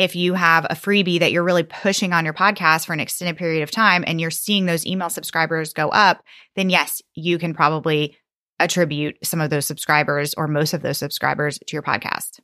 if 0.00 0.16
you 0.16 0.32
have 0.32 0.64
a 0.64 0.74
freebie 0.74 1.20
that 1.20 1.30
you're 1.30 1.44
really 1.44 1.62
pushing 1.62 2.14
on 2.14 2.24
your 2.24 2.32
podcast 2.32 2.86
for 2.86 2.94
an 2.94 3.00
extended 3.00 3.36
period 3.36 3.62
of 3.62 3.70
time 3.70 4.02
and 4.06 4.18
you're 4.18 4.30
seeing 4.30 4.64
those 4.64 4.86
email 4.86 5.10
subscribers 5.10 5.74
go 5.74 5.90
up, 5.90 6.24
then 6.56 6.70
yes, 6.70 7.02
you 7.14 7.36
can 7.36 7.52
probably 7.52 8.16
attribute 8.58 9.18
some 9.22 9.42
of 9.42 9.50
those 9.50 9.66
subscribers 9.66 10.32
or 10.38 10.48
most 10.48 10.72
of 10.72 10.80
those 10.80 10.96
subscribers 10.96 11.58
to 11.66 11.74
your 11.74 11.82
podcast. 11.82 12.40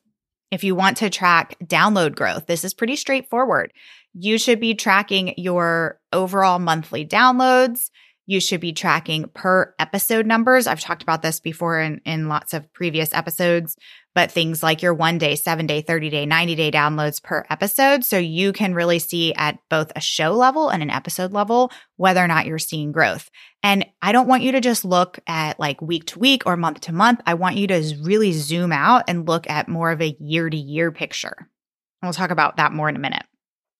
If 0.50 0.64
you 0.64 0.74
want 0.74 0.98
to 0.98 1.08
track 1.08 1.56
download 1.64 2.14
growth, 2.14 2.46
this 2.46 2.62
is 2.62 2.74
pretty 2.74 2.94
straightforward. 2.94 3.72
You 4.18 4.38
should 4.38 4.60
be 4.60 4.74
tracking 4.74 5.34
your 5.36 6.00
overall 6.10 6.58
monthly 6.58 7.04
downloads. 7.04 7.90
You 8.24 8.40
should 8.40 8.62
be 8.62 8.72
tracking 8.72 9.28
per 9.34 9.74
episode 9.78 10.24
numbers. 10.24 10.66
I've 10.66 10.80
talked 10.80 11.02
about 11.02 11.20
this 11.20 11.38
before 11.38 11.78
in, 11.80 12.00
in 12.06 12.30
lots 12.30 12.54
of 12.54 12.72
previous 12.72 13.12
episodes, 13.12 13.76
but 14.14 14.32
things 14.32 14.62
like 14.62 14.80
your 14.80 14.94
one 14.94 15.18
day, 15.18 15.36
seven 15.36 15.66
day, 15.66 15.82
30 15.82 16.08
day, 16.08 16.24
90 16.24 16.54
day 16.54 16.70
downloads 16.70 17.22
per 17.22 17.44
episode. 17.50 18.06
So 18.06 18.16
you 18.16 18.54
can 18.54 18.72
really 18.72 19.00
see 19.00 19.34
at 19.34 19.58
both 19.68 19.92
a 19.94 20.00
show 20.00 20.32
level 20.32 20.70
and 20.70 20.82
an 20.82 20.88
episode 20.88 21.32
level 21.34 21.70
whether 21.96 22.24
or 22.24 22.26
not 22.26 22.46
you're 22.46 22.58
seeing 22.58 22.92
growth. 22.92 23.30
And 23.62 23.84
I 24.00 24.12
don't 24.12 24.28
want 24.28 24.44
you 24.44 24.52
to 24.52 24.62
just 24.62 24.86
look 24.86 25.18
at 25.26 25.60
like 25.60 25.82
week 25.82 26.06
to 26.06 26.18
week 26.18 26.44
or 26.46 26.56
month 26.56 26.80
to 26.80 26.92
month. 26.94 27.20
I 27.26 27.34
want 27.34 27.56
you 27.56 27.66
to 27.66 27.94
really 28.00 28.32
zoom 28.32 28.72
out 28.72 29.04
and 29.08 29.28
look 29.28 29.48
at 29.50 29.68
more 29.68 29.90
of 29.90 30.00
a 30.00 30.16
year 30.18 30.48
to 30.48 30.56
year 30.56 30.90
picture. 30.90 31.36
And 31.38 32.08
we'll 32.08 32.14
talk 32.14 32.30
about 32.30 32.56
that 32.56 32.72
more 32.72 32.88
in 32.88 32.96
a 32.96 33.00
minute. 33.00 33.26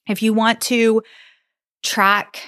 If 0.08 0.22
you 0.22 0.32
want 0.32 0.60
to 0.62 1.02
track 1.82 2.42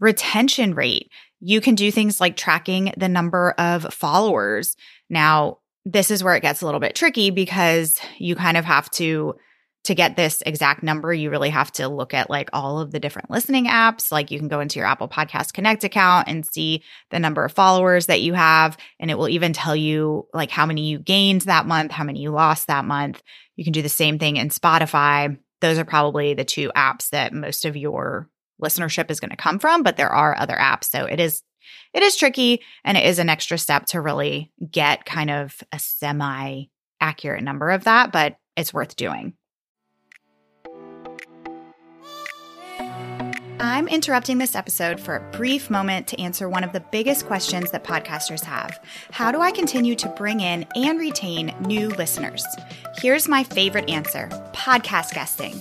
retention 0.00 0.74
rate, 0.74 1.10
you 1.40 1.60
can 1.60 1.74
do 1.74 1.90
things 1.90 2.20
like 2.20 2.36
tracking 2.36 2.92
the 2.96 3.08
number 3.08 3.52
of 3.58 3.92
followers. 3.92 4.76
Now, 5.08 5.58
this 5.84 6.10
is 6.10 6.22
where 6.22 6.36
it 6.36 6.42
gets 6.42 6.60
a 6.60 6.64
little 6.64 6.80
bit 6.80 6.94
tricky 6.94 7.30
because 7.30 7.98
you 8.18 8.34
kind 8.34 8.56
of 8.56 8.64
have 8.64 8.90
to 8.92 9.34
to 9.88 9.94
get 9.94 10.16
this 10.16 10.42
exact 10.44 10.82
number, 10.82 11.14
you 11.14 11.30
really 11.30 11.48
have 11.48 11.72
to 11.72 11.88
look 11.88 12.12
at 12.12 12.28
like 12.28 12.50
all 12.52 12.78
of 12.78 12.90
the 12.90 13.00
different 13.00 13.30
listening 13.30 13.66
apps. 13.66 14.12
Like 14.12 14.30
you 14.30 14.38
can 14.38 14.48
go 14.48 14.60
into 14.60 14.78
your 14.78 14.86
Apple 14.86 15.08
Podcast 15.08 15.54
Connect 15.54 15.82
account 15.82 16.28
and 16.28 16.44
see 16.44 16.82
the 17.10 17.18
number 17.18 17.42
of 17.42 17.52
followers 17.52 18.04
that 18.06 18.20
you 18.20 18.34
have. 18.34 18.76
And 19.00 19.10
it 19.10 19.16
will 19.16 19.30
even 19.30 19.54
tell 19.54 19.74
you 19.74 20.26
like 20.34 20.50
how 20.50 20.66
many 20.66 20.82
you 20.82 20.98
gained 20.98 21.42
that 21.42 21.64
month, 21.64 21.90
how 21.90 22.04
many 22.04 22.20
you 22.20 22.30
lost 22.30 22.66
that 22.66 22.84
month. 22.84 23.22
You 23.56 23.64
can 23.64 23.72
do 23.72 23.80
the 23.80 23.88
same 23.88 24.18
thing 24.18 24.36
in 24.36 24.50
Spotify. 24.50 25.38
Those 25.60 25.78
are 25.78 25.84
probably 25.84 26.34
the 26.34 26.44
two 26.44 26.70
apps 26.76 27.10
that 27.10 27.32
most 27.32 27.64
of 27.64 27.76
your 27.76 28.28
listenership 28.62 29.10
is 29.10 29.20
going 29.20 29.30
to 29.30 29.36
come 29.36 29.58
from, 29.58 29.82
but 29.82 29.96
there 29.96 30.10
are 30.10 30.36
other 30.36 30.56
apps. 30.56 30.84
So 30.84 31.04
it 31.04 31.20
is 31.20 31.42
it 31.92 32.02
is 32.02 32.16
tricky 32.16 32.62
and 32.84 32.96
it 32.96 33.04
is 33.04 33.18
an 33.18 33.28
extra 33.28 33.58
step 33.58 33.86
to 33.86 34.00
really 34.00 34.50
get 34.70 35.04
kind 35.04 35.30
of 35.30 35.56
a 35.72 35.78
semi 35.78 36.64
accurate 37.00 37.44
number 37.44 37.70
of 37.70 37.84
that, 37.84 38.12
but 38.12 38.36
it's 38.56 38.74
worth 38.74 38.96
doing. 38.96 39.34
I'm 43.60 43.88
interrupting 43.88 44.38
this 44.38 44.54
episode 44.54 45.00
for 45.00 45.16
a 45.16 45.30
brief 45.32 45.68
moment 45.68 46.06
to 46.08 46.20
answer 46.20 46.48
one 46.48 46.62
of 46.62 46.72
the 46.72 46.78
biggest 46.78 47.26
questions 47.26 47.72
that 47.72 47.82
podcasters 47.82 48.44
have 48.44 48.78
How 49.10 49.32
do 49.32 49.40
I 49.40 49.50
continue 49.50 49.96
to 49.96 50.08
bring 50.10 50.40
in 50.40 50.64
and 50.76 50.98
retain 50.98 51.52
new 51.62 51.88
listeners? 51.88 52.46
Here's 52.98 53.26
my 53.26 53.42
favorite 53.42 53.90
answer 53.90 54.28
podcast 54.52 55.12
guesting. 55.12 55.54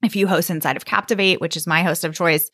If 0.04 0.14
you 0.14 0.28
host 0.28 0.50
inside 0.50 0.76
of 0.76 0.84
Captivate, 0.84 1.40
which 1.40 1.56
is 1.56 1.66
my 1.66 1.82
host 1.82 2.04
of 2.04 2.14
choice, 2.14 2.52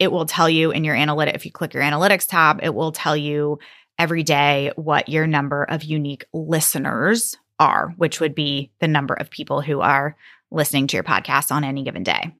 it 0.00 0.10
will 0.10 0.26
tell 0.26 0.50
you 0.50 0.72
in 0.72 0.82
your 0.82 0.96
analytic, 0.96 1.36
if 1.36 1.46
you 1.46 1.52
click 1.52 1.74
your 1.74 1.84
analytics 1.84 2.26
tab, 2.26 2.58
it 2.62 2.74
will 2.74 2.90
tell 2.90 3.16
you 3.16 3.60
every 3.98 4.24
day 4.24 4.72
what 4.74 5.08
your 5.08 5.28
number 5.28 5.62
of 5.62 5.84
unique 5.84 6.24
listeners 6.32 7.36
are, 7.60 7.94
which 7.96 8.18
would 8.18 8.34
be 8.34 8.72
the 8.80 8.88
number 8.88 9.14
of 9.14 9.30
people 9.30 9.60
who 9.60 9.80
are 9.80 10.16
listening 10.50 10.88
to 10.88 10.96
your 10.96 11.04
podcast 11.04 11.52
on 11.52 11.62
any 11.62 11.84
given 11.84 12.02
day. 12.02 12.34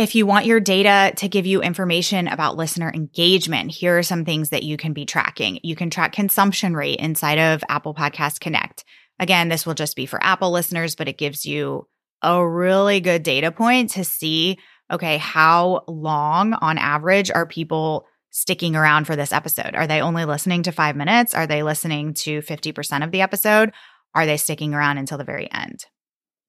If 0.00 0.14
you 0.14 0.24
want 0.24 0.46
your 0.46 0.60
data 0.60 1.14
to 1.16 1.28
give 1.28 1.44
you 1.44 1.60
information 1.60 2.26
about 2.26 2.56
listener 2.56 2.90
engagement, 2.90 3.70
here 3.70 3.98
are 3.98 4.02
some 4.02 4.24
things 4.24 4.48
that 4.48 4.62
you 4.62 4.78
can 4.78 4.94
be 4.94 5.04
tracking. 5.04 5.60
You 5.62 5.76
can 5.76 5.90
track 5.90 6.14
consumption 6.14 6.74
rate 6.74 6.98
inside 7.00 7.38
of 7.38 7.62
Apple 7.68 7.92
Podcast 7.92 8.40
Connect. 8.40 8.82
Again, 9.18 9.50
this 9.50 9.66
will 9.66 9.74
just 9.74 9.96
be 9.96 10.06
for 10.06 10.18
Apple 10.24 10.52
listeners, 10.52 10.94
but 10.94 11.06
it 11.06 11.18
gives 11.18 11.44
you 11.44 11.86
a 12.22 12.42
really 12.48 13.00
good 13.00 13.22
data 13.22 13.52
point 13.52 13.90
to 13.90 14.04
see 14.04 14.58
okay, 14.90 15.18
how 15.18 15.84
long 15.86 16.54
on 16.54 16.78
average 16.78 17.30
are 17.30 17.44
people 17.44 18.06
sticking 18.30 18.76
around 18.76 19.04
for 19.04 19.16
this 19.16 19.34
episode? 19.34 19.74
Are 19.74 19.86
they 19.86 20.00
only 20.00 20.24
listening 20.24 20.62
to 20.62 20.72
five 20.72 20.96
minutes? 20.96 21.34
Are 21.34 21.46
they 21.46 21.62
listening 21.62 22.14
to 22.14 22.40
50% 22.40 23.04
of 23.04 23.10
the 23.10 23.20
episode? 23.20 23.72
Are 24.14 24.24
they 24.24 24.38
sticking 24.38 24.72
around 24.72 24.96
until 24.96 25.18
the 25.18 25.24
very 25.24 25.52
end? 25.52 25.84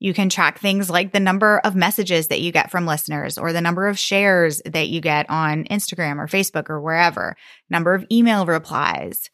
You 0.03 0.15
can 0.15 0.29
track 0.29 0.57
things 0.57 0.89
like 0.89 1.11
the 1.11 1.19
number 1.19 1.59
of 1.59 1.75
messages 1.75 2.29
that 2.29 2.41
you 2.41 2.51
get 2.51 2.71
from 2.71 2.87
listeners 2.87 3.37
or 3.37 3.53
the 3.53 3.61
number 3.61 3.87
of 3.87 3.99
shares 3.99 4.59
that 4.65 4.89
you 4.89 4.99
get 4.99 5.29
on 5.29 5.65
Instagram 5.65 6.17
or 6.17 6.25
Facebook 6.25 6.71
or 6.71 6.81
wherever, 6.81 7.37
number 7.69 7.93
of 7.93 8.07
email 8.11 8.47
replies. 8.47 9.29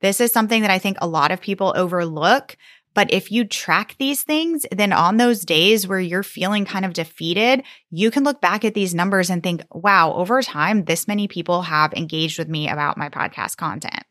This 0.00 0.20
is 0.20 0.32
something 0.32 0.62
that 0.62 0.70
I 0.70 0.78
think 0.78 0.98
a 1.00 1.08
lot 1.08 1.32
of 1.32 1.40
people 1.40 1.72
overlook. 1.76 2.56
But 2.94 3.12
if 3.12 3.32
you 3.32 3.44
track 3.44 3.96
these 3.98 4.22
things, 4.22 4.64
then 4.70 4.92
on 4.92 5.16
those 5.16 5.44
days 5.44 5.88
where 5.88 5.98
you're 5.98 6.22
feeling 6.22 6.66
kind 6.66 6.84
of 6.84 6.92
defeated, 6.92 7.64
you 7.90 8.12
can 8.12 8.22
look 8.22 8.40
back 8.40 8.64
at 8.64 8.74
these 8.74 8.94
numbers 8.94 9.28
and 9.28 9.42
think, 9.42 9.64
wow, 9.72 10.12
over 10.12 10.40
time, 10.40 10.84
this 10.84 11.08
many 11.08 11.26
people 11.26 11.62
have 11.62 11.94
engaged 11.94 12.38
with 12.38 12.48
me 12.48 12.68
about 12.68 12.96
my 12.96 13.08
podcast 13.08 13.56
content. 13.56 14.04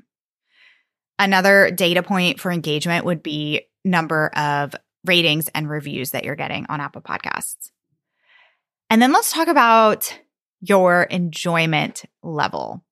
Another 1.17 1.71
data 1.71 2.03
point 2.03 2.41
for 2.41 2.51
engagement 2.51 3.05
would 3.05 3.23
be 3.23 3.61
number 3.85 4.27
of 4.35 4.75
ratings 5.05 5.49
and 5.55 5.69
reviews 5.69 6.11
that 6.11 6.23
you're 6.23 6.35
getting 6.35 6.65
on 6.69 6.81
Apple 6.81 7.01
Podcasts. 7.01 7.71
And 8.89 9.01
then 9.01 9.13
let's 9.13 9.31
talk 9.31 9.47
about 9.47 10.19
your 10.61 11.03
enjoyment 11.03 12.03
level. 12.21 12.83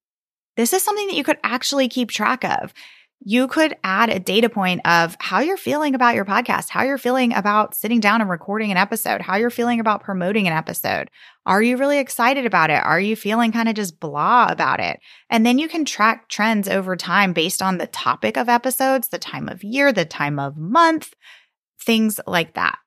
This 0.55 0.73
is 0.73 0.81
something 0.83 1.07
that 1.07 1.15
you 1.15 1.23
could 1.23 1.37
actually 1.43 1.87
keep 1.87 2.09
track 2.09 2.43
of. 2.43 2.73
You 3.21 3.49
could 3.49 3.75
add 3.83 4.09
a 4.09 4.17
data 4.17 4.49
point 4.49 4.79
of 4.85 5.17
how 5.19 5.39
you're 5.39 5.57
feeling 5.57 5.93
about 5.93 6.15
your 6.15 6.23
podcast, 6.23 6.69
how 6.69 6.83
you're 6.83 6.97
feeling 6.97 7.33
about 7.33 7.75
sitting 7.75 7.99
down 7.99 8.21
and 8.21 8.29
recording 8.29 8.71
an 8.71 8.77
episode, 8.77 9.21
how 9.21 9.35
you're 9.35 9.49
feeling 9.49 9.81
about 9.81 10.03
promoting 10.03 10.47
an 10.47 10.53
episode. 10.53 11.09
Are 11.45 11.61
you 11.61 11.75
really 11.75 11.99
excited 11.99 12.45
about 12.45 12.69
it? 12.69 12.81
Are 12.81 12.99
you 12.99 13.17
feeling 13.17 13.51
kind 13.51 13.67
of 13.67 13.75
just 13.75 13.99
blah 13.99 14.47
about 14.49 14.79
it? 14.79 15.01
And 15.29 15.45
then 15.45 15.59
you 15.59 15.67
can 15.67 15.83
track 15.83 16.29
trends 16.29 16.69
over 16.69 16.95
time 16.95 17.33
based 17.33 17.61
on 17.61 17.77
the 17.77 17.87
topic 17.87 18.37
of 18.37 18.47
episodes, 18.47 19.09
the 19.09 19.19
time 19.19 19.49
of 19.49 19.65
year, 19.65 19.91
the 19.91 20.05
time 20.05 20.39
of 20.39 20.55
month, 20.55 21.13
things 21.81 22.19
like 22.27 22.53
that. 22.53 22.77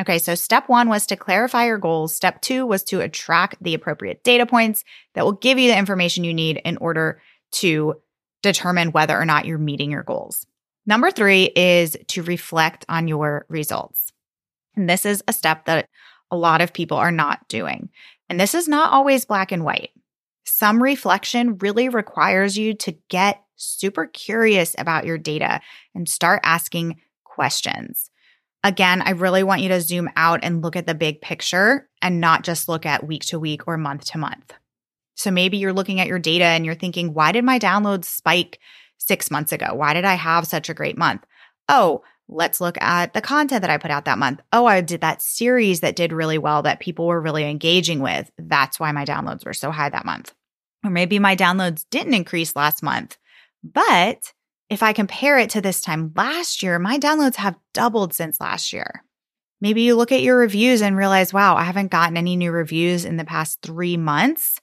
Okay, 0.00 0.18
so 0.18 0.34
step 0.34 0.68
one 0.68 0.88
was 0.88 1.06
to 1.06 1.16
clarify 1.16 1.66
your 1.66 1.76
goals. 1.76 2.14
Step 2.14 2.40
two 2.40 2.64
was 2.64 2.82
to 2.84 3.00
attract 3.00 3.62
the 3.62 3.74
appropriate 3.74 4.24
data 4.24 4.46
points 4.46 4.82
that 5.14 5.24
will 5.24 5.32
give 5.32 5.58
you 5.58 5.70
the 5.70 5.78
information 5.78 6.24
you 6.24 6.32
need 6.32 6.56
in 6.64 6.78
order 6.78 7.20
to 7.52 7.96
determine 8.42 8.92
whether 8.92 9.18
or 9.18 9.26
not 9.26 9.44
you're 9.44 9.58
meeting 9.58 9.90
your 9.90 10.02
goals. 10.02 10.46
Number 10.86 11.10
three 11.10 11.44
is 11.54 11.96
to 12.08 12.22
reflect 12.22 12.86
on 12.88 13.08
your 13.08 13.44
results. 13.48 14.12
And 14.74 14.88
this 14.88 15.04
is 15.04 15.22
a 15.28 15.32
step 15.34 15.66
that 15.66 15.86
a 16.30 16.36
lot 16.36 16.62
of 16.62 16.72
people 16.72 16.96
are 16.96 17.12
not 17.12 17.46
doing. 17.48 17.90
And 18.30 18.40
this 18.40 18.54
is 18.54 18.68
not 18.68 18.92
always 18.92 19.26
black 19.26 19.52
and 19.52 19.64
white. 19.64 19.90
Some 20.44 20.82
reflection 20.82 21.58
really 21.58 21.88
requires 21.88 22.56
you 22.56 22.74
to 22.74 22.92
get 23.08 23.42
super 23.56 24.06
curious 24.06 24.74
about 24.78 25.04
your 25.04 25.18
data 25.18 25.60
and 25.94 26.08
start 26.08 26.40
asking 26.42 27.00
questions. 27.24 28.10
Again, 28.62 29.02
I 29.02 29.10
really 29.10 29.42
want 29.42 29.62
you 29.62 29.68
to 29.70 29.80
zoom 29.80 30.10
out 30.16 30.40
and 30.42 30.62
look 30.62 30.76
at 30.76 30.86
the 30.86 30.94
big 30.94 31.20
picture 31.20 31.88
and 32.02 32.20
not 32.20 32.44
just 32.44 32.68
look 32.68 32.84
at 32.84 33.06
week 33.06 33.24
to 33.26 33.38
week 33.38 33.66
or 33.66 33.78
month 33.78 34.04
to 34.06 34.18
month. 34.18 34.52
So 35.14 35.30
maybe 35.30 35.56
you're 35.56 35.72
looking 35.72 36.00
at 36.00 36.08
your 36.08 36.18
data 36.18 36.44
and 36.44 36.64
you're 36.64 36.74
thinking, 36.74 37.14
why 37.14 37.32
did 37.32 37.44
my 37.44 37.58
downloads 37.58 38.04
spike 38.04 38.58
six 38.98 39.30
months 39.30 39.52
ago? 39.52 39.74
Why 39.74 39.94
did 39.94 40.04
I 40.04 40.14
have 40.14 40.46
such 40.46 40.68
a 40.68 40.74
great 40.74 40.98
month? 40.98 41.24
Oh, 41.68 42.02
let's 42.28 42.60
look 42.60 42.80
at 42.80 43.12
the 43.12 43.20
content 43.20 43.62
that 43.62 43.70
I 43.70 43.78
put 43.78 43.90
out 43.90 44.04
that 44.04 44.18
month. 44.18 44.40
Oh, 44.52 44.66
I 44.66 44.80
did 44.80 45.00
that 45.00 45.22
series 45.22 45.80
that 45.80 45.96
did 45.96 46.12
really 46.12 46.38
well 46.38 46.62
that 46.62 46.80
people 46.80 47.06
were 47.06 47.20
really 47.20 47.44
engaging 47.44 48.00
with. 48.00 48.30
That's 48.38 48.78
why 48.78 48.92
my 48.92 49.04
downloads 49.04 49.44
were 49.44 49.52
so 49.52 49.70
high 49.70 49.88
that 49.88 50.04
month. 50.04 50.32
Or 50.84 50.90
maybe 50.90 51.18
my 51.18 51.36
downloads 51.36 51.84
didn't 51.90 52.14
increase 52.14 52.56
last 52.56 52.82
month, 52.82 53.18
but 53.62 54.32
if 54.70 54.84
I 54.84 54.92
compare 54.92 55.36
it 55.36 55.50
to 55.50 55.60
this 55.60 55.80
time 55.80 56.12
last 56.14 56.62
year, 56.62 56.78
my 56.78 56.98
downloads 56.98 57.34
have 57.34 57.58
doubled 57.74 58.14
since 58.14 58.40
last 58.40 58.72
year. 58.72 59.04
Maybe 59.60 59.82
you 59.82 59.96
look 59.96 60.12
at 60.12 60.22
your 60.22 60.38
reviews 60.38 60.80
and 60.80 60.96
realize, 60.96 61.34
wow, 61.34 61.56
I 61.56 61.64
haven't 61.64 61.90
gotten 61.90 62.16
any 62.16 62.36
new 62.36 62.52
reviews 62.52 63.04
in 63.04 63.16
the 63.16 63.24
past 63.24 63.58
three 63.62 63.96
months. 63.96 64.58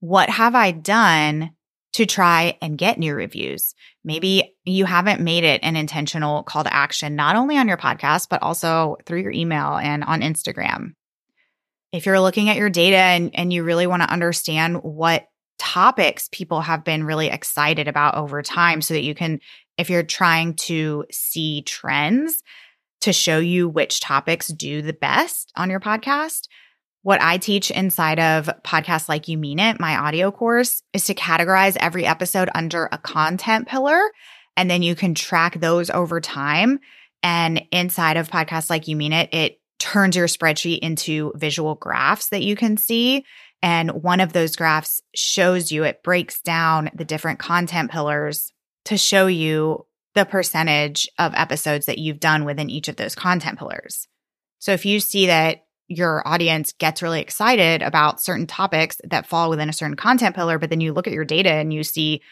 What 0.00 0.30
have 0.30 0.54
I 0.54 0.72
done 0.72 1.50
to 1.92 2.06
try 2.06 2.56
and 2.62 2.78
get 2.78 2.98
new 2.98 3.14
reviews? 3.14 3.74
Maybe 4.02 4.56
you 4.64 4.86
haven't 4.86 5.20
made 5.20 5.44
it 5.44 5.60
an 5.62 5.76
intentional 5.76 6.42
call 6.42 6.64
to 6.64 6.74
action, 6.74 7.14
not 7.14 7.36
only 7.36 7.56
on 7.58 7.68
your 7.68 7.76
podcast, 7.76 8.28
but 8.30 8.42
also 8.42 8.96
through 9.04 9.20
your 9.20 9.30
email 9.30 9.76
and 9.76 10.02
on 10.02 10.22
Instagram. 10.22 10.94
If 11.92 12.06
you're 12.06 12.20
looking 12.20 12.48
at 12.48 12.56
your 12.56 12.70
data 12.70 12.96
and, 12.96 13.30
and 13.34 13.52
you 13.52 13.62
really 13.62 13.86
want 13.86 14.02
to 14.02 14.10
understand 14.10 14.82
what 14.82 15.26
topics 15.62 16.28
people 16.32 16.60
have 16.60 16.82
been 16.82 17.04
really 17.04 17.28
excited 17.28 17.86
about 17.86 18.16
over 18.16 18.42
time 18.42 18.82
so 18.82 18.94
that 18.94 19.04
you 19.04 19.14
can, 19.14 19.38
if 19.78 19.88
you're 19.88 20.02
trying 20.02 20.54
to 20.54 21.04
see 21.12 21.62
trends, 21.62 22.42
to 23.02 23.12
show 23.12 23.38
you 23.38 23.68
which 23.68 24.00
topics 24.00 24.48
do 24.48 24.82
the 24.82 24.92
best 24.92 25.52
on 25.54 25.70
your 25.70 25.78
podcast. 25.78 26.48
What 27.02 27.22
I 27.22 27.36
teach 27.36 27.70
inside 27.70 28.18
of 28.18 28.50
Podcast 28.64 29.08
Like 29.08 29.28
You 29.28 29.38
Mean 29.38 29.60
It, 29.60 29.78
my 29.78 29.96
audio 29.96 30.32
course, 30.32 30.82
is 30.92 31.04
to 31.04 31.14
categorize 31.14 31.76
every 31.78 32.06
episode 32.06 32.50
under 32.54 32.88
a 32.90 32.98
content 32.98 33.68
pillar. 33.68 34.00
And 34.56 34.68
then 34.68 34.82
you 34.82 34.96
can 34.96 35.14
track 35.14 35.60
those 35.60 35.90
over 35.90 36.20
time. 36.20 36.80
And 37.22 37.62
inside 37.70 38.16
of 38.16 38.30
Podcast 38.30 38.68
Like 38.68 38.88
You 38.88 38.96
Mean 38.96 39.12
It, 39.12 39.32
it 39.32 39.60
turns 39.78 40.16
your 40.16 40.26
spreadsheet 40.26 40.80
into 40.80 41.32
visual 41.36 41.76
graphs 41.76 42.30
that 42.30 42.42
you 42.42 42.56
can 42.56 42.76
see. 42.76 43.24
And 43.62 44.02
one 44.02 44.20
of 44.20 44.32
those 44.32 44.56
graphs 44.56 45.00
shows 45.14 45.70
you, 45.70 45.84
it 45.84 46.02
breaks 46.02 46.40
down 46.40 46.90
the 46.94 47.04
different 47.04 47.38
content 47.38 47.90
pillars 47.90 48.52
to 48.86 48.98
show 48.98 49.26
you 49.28 49.86
the 50.14 50.24
percentage 50.24 51.08
of 51.18 51.32
episodes 51.34 51.86
that 51.86 51.98
you've 51.98 52.20
done 52.20 52.44
within 52.44 52.68
each 52.68 52.88
of 52.88 52.96
those 52.96 53.14
content 53.14 53.58
pillars. 53.58 54.08
So 54.58 54.72
if 54.72 54.84
you 54.84 55.00
see 55.00 55.26
that 55.26 55.64
your 55.88 56.26
audience 56.26 56.72
gets 56.72 57.02
really 57.02 57.20
excited 57.20 57.82
about 57.82 58.20
certain 58.20 58.46
topics 58.46 58.98
that 59.04 59.26
fall 59.26 59.50
within 59.50 59.68
a 59.68 59.72
certain 59.72 59.96
content 59.96 60.34
pillar, 60.34 60.58
but 60.58 60.70
then 60.70 60.80
you 60.80 60.92
look 60.92 61.06
at 61.06 61.12
your 61.12 61.24
data 61.24 61.50
and 61.50 61.72
you 61.72 61.84
see, 61.84 62.22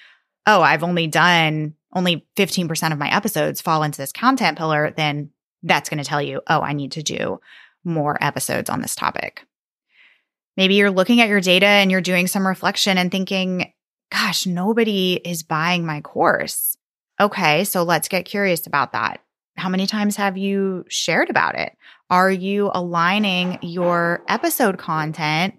oh, 0.46 0.62
I've 0.62 0.82
only 0.82 1.06
done 1.06 1.74
only 1.92 2.26
15% 2.36 2.92
of 2.92 2.98
my 2.98 3.14
episodes 3.14 3.60
fall 3.60 3.82
into 3.82 3.98
this 3.98 4.12
content 4.12 4.56
pillar, 4.56 4.92
then 4.96 5.30
that's 5.62 5.88
going 5.88 5.98
to 5.98 6.08
tell 6.08 6.22
you, 6.22 6.40
oh, 6.46 6.60
I 6.60 6.72
need 6.72 6.92
to 6.92 7.02
do 7.02 7.40
more 7.84 8.22
episodes 8.22 8.70
on 8.70 8.80
this 8.80 8.94
topic. 8.94 9.44
Maybe 10.56 10.74
you're 10.74 10.90
looking 10.90 11.20
at 11.20 11.28
your 11.28 11.40
data 11.40 11.66
and 11.66 11.90
you're 11.90 12.00
doing 12.00 12.26
some 12.26 12.46
reflection 12.46 12.98
and 12.98 13.10
thinking, 13.10 13.72
gosh, 14.10 14.46
nobody 14.46 15.14
is 15.24 15.42
buying 15.42 15.86
my 15.86 16.00
course. 16.00 16.76
Okay, 17.20 17.64
so 17.64 17.82
let's 17.82 18.08
get 18.08 18.24
curious 18.24 18.66
about 18.66 18.92
that. 18.92 19.20
How 19.56 19.68
many 19.68 19.86
times 19.86 20.16
have 20.16 20.36
you 20.38 20.84
shared 20.88 21.30
about 21.30 21.54
it? 21.54 21.76
Are 22.08 22.30
you 22.30 22.70
aligning 22.72 23.58
your 23.62 24.24
episode 24.28 24.78
content 24.78 25.54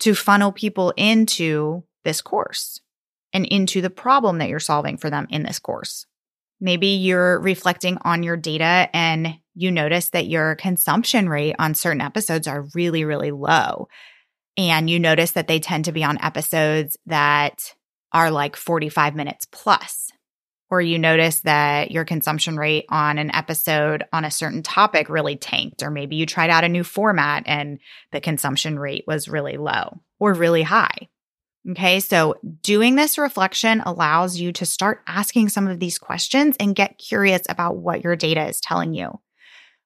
to 0.00 0.14
funnel 0.14 0.52
people 0.52 0.92
into 0.96 1.84
this 2.04 2.22
course 2.22 2.80
and 3.32 3.46
into 3.46 3.80
the 3.80 3.90
problem 3.90 4.38
that 4.38 4.48
you're 4.48 4.58
solving 4.58 4.96
for 4.96 5.10
them 5.10 5.26
in 5.30 5.42
this 5.42 5.58
course? 5.58 6.06
Maybe 6.60 6.88
you're 6.88 7.40
reflecting 7.40 7.98
on 8.02 8.22
your 8.22 8.36
data 8.36 8.88
and 8.94 9.34
you 9.54 9.70
notice 9.70 10.10
that 10.10 10.28
your 10.28 10.54
consumption 10.54 11.28
rate 11.28 11.56
on 11.58 11.74
certain 11.74 12.00
episodes 12.00 12.48
are 12.48 12.68
really, 12.74 13.04
really 13.04 13.32
low. 13.32 13.88
And 14.56 14.90
you 14.90 14.98
notice 14.98 15.32
that 15.32 15.48
they 15.48 15.58
tend 15.58 15.86
to 15.86 15.92
be 15.92 16.04
on 16.04 16.18
episodes 16.20 16.96
that 17.06 17.74
are 18.12 18.30
like 18.30 18.56
45 18.56 19.14
minutes 19.14 19.46
plus. 19.50 20.10
Or 20.70 20.80
you 20.80 20.98
notice 20.98 21.40
that 21.40 21.90
your 21.90 22.06
consumption 22.06 22.56
rate 22.56 22.86
on 22.88 23.18
an 23.18 23.34
episode 23.34 24.04
on 24.10 24.24
a 24.24 24.30
certain 24.30 24.62
topic 24.62 25.10
really 25.10 25.36
tanked. 25.36 25.82
Or 25.82 25.90
maybe 25.90 26.16
you 26.16 26.24
tried 26.24 26.50
out 26.50 26.64
a 26.64 26.68
new 26.68 26.84
format 26.84 27.42
and 27.46 27.78
the 28.10 28.20
consumption 28.20 28.78
rate 28.78 29.04
was 29.06 29.28
really 29.28 29.58
low 29.58 30.00
or 30.18 30.32
really 30.32 30.62
high. 30.62 31.08
Okay, 31.70 32.00
so 32.00 32.34
doing 32.62 32.96
this 32.96 33.18
reflection 33.18 33.82
allows 33.86 34.40
you 34.40 34.50
to 34.52 34.66
start 34.66 35.02
asking 35.06 35.48
some 35.50 35.68
of 35.68 35.78
these 35.78 35.98
questions 35.98 36.56
and 36.58 36.74
get 36.74 36.98
curious 36.98 37.42
about 37.48 37.76
what 37.76 38.02
your 38.02 38.16
data 38.16 38.48
is 38.48 38.60
telling 38.60 38.94
you. 38.94 39.20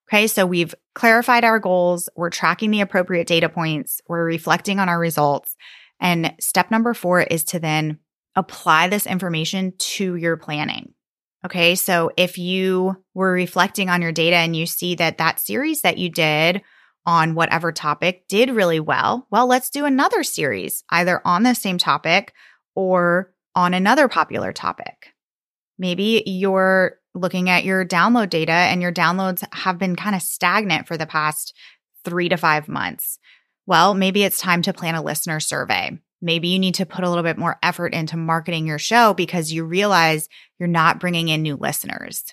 Okay, 0.09 0.27
so 0.27 0.45
we've 0.45 0.73
clarified 0.95 1.43
our 1.43 1.59
goals, 1.59 2.07
we're 2.15 2.29
tracking 2.29 2.71
the 2.71 2.81
appropriate 2.81 3.27
data 3.27 3.49
points, 3.49 4.01
we're 4.07 4.23
reflecting 4.23 4.79
on 4.79 4.87
our 4.87 4.99
results. 4.99 5.55
And 5.99 6.33
step 6.39 6.71
number 6.71 6.93
four 6.93 7.21
is 7.21 7.43
to 7.45 7.59
then 7.59 7.99
apply 8.35 8.87
this 8.87 9.05
information 9.05 9.73
to 9.77 10.15
your 10.15 10.37
planning. 10.37 10.93
Okay, 11.45 11.75
so 11.75 12.11
if 12.17 12.37
you 12.37 13.03
were 13.13 13.31
reflecting 13.31 13.89
on 13.89 14.01
your 14.01 14.11
data 14.11 14.37
and 14.37 14.55
you 14.55 14.65
see 14.65 14.95
that 14.95 15.17
that 15.17 15.39
series 15.39 15.81
that 15.81 15.97
you 15.97 16.09
did 16.09 16.61
on 17.05 17.35
whatever 17.35 17.71
topic 17.71 18.27
did 18.27 18.49
really 18.49 18.79
well, 18.79 19.27
well, 19.29 19.47
let's 19.47 19.69
do 19.69 19.85
another 19.85 20.23
series, 20.23 20.83
either 20.89 21.21
on 21.25 21.43
the 21.43 21.53
same 21.53 21.77
topic 21.77 22.33
or 22.75 23.33
on 23.55 23.73
another 23.73 24.07
popular 24.07 24.53
topic. 24.53 25.13
Maybe 25.77 26.23
you're 26.25 26.97
looking 27.17 27.49
at 27.49 27.65
your 27.65 27.85
download 27.85 28.29
data 28.29 28.51
and 28.51 28.81
your 28.81 28.91
downloads 28.91 29.43
have 29.53 29.77
been 29.77 29.95
kind 29.95 30.15
of 30.15 30.21
stagnant 30.21 30.87
for 30.87 30.97
the 30.97 31.05
past 31.05 31.53
three 32.03 32.29
to 32.29 32.37
five 32.37 32.67
months. 32.67 33.19
Well, 33.65 33.93
maybe 33.93 34.23
it's 34.23 34.39
time 34.39 34.61
to 34.63 34.73
plan 34.73 34.95
a 34.95 35.03
listener 35.03 35.39
survey. 35.39 35.99
Maybe 36.21 36.47
you 36.47 36.59
need 36.59 36.75
to 36.75 36.85
put 36.85 37.03
a 37.03 37.09
little 37.09 37.23
bit 37.23 37.37
more 37.37 37.59
effort 37.61 37.93
into 37.93 38.17
marketing 38.17 38.65
your 38.65 38.79
show 38.79 39.13
because 39.13 39.51
you 39.51 39.65
realize 39.65 40.29
you're 40.57 40.67
not 40.67 40.99
bringing 40.99 41.29
in 41.29 41.41
new 41.41 41.55
listeners. 41.55 42.23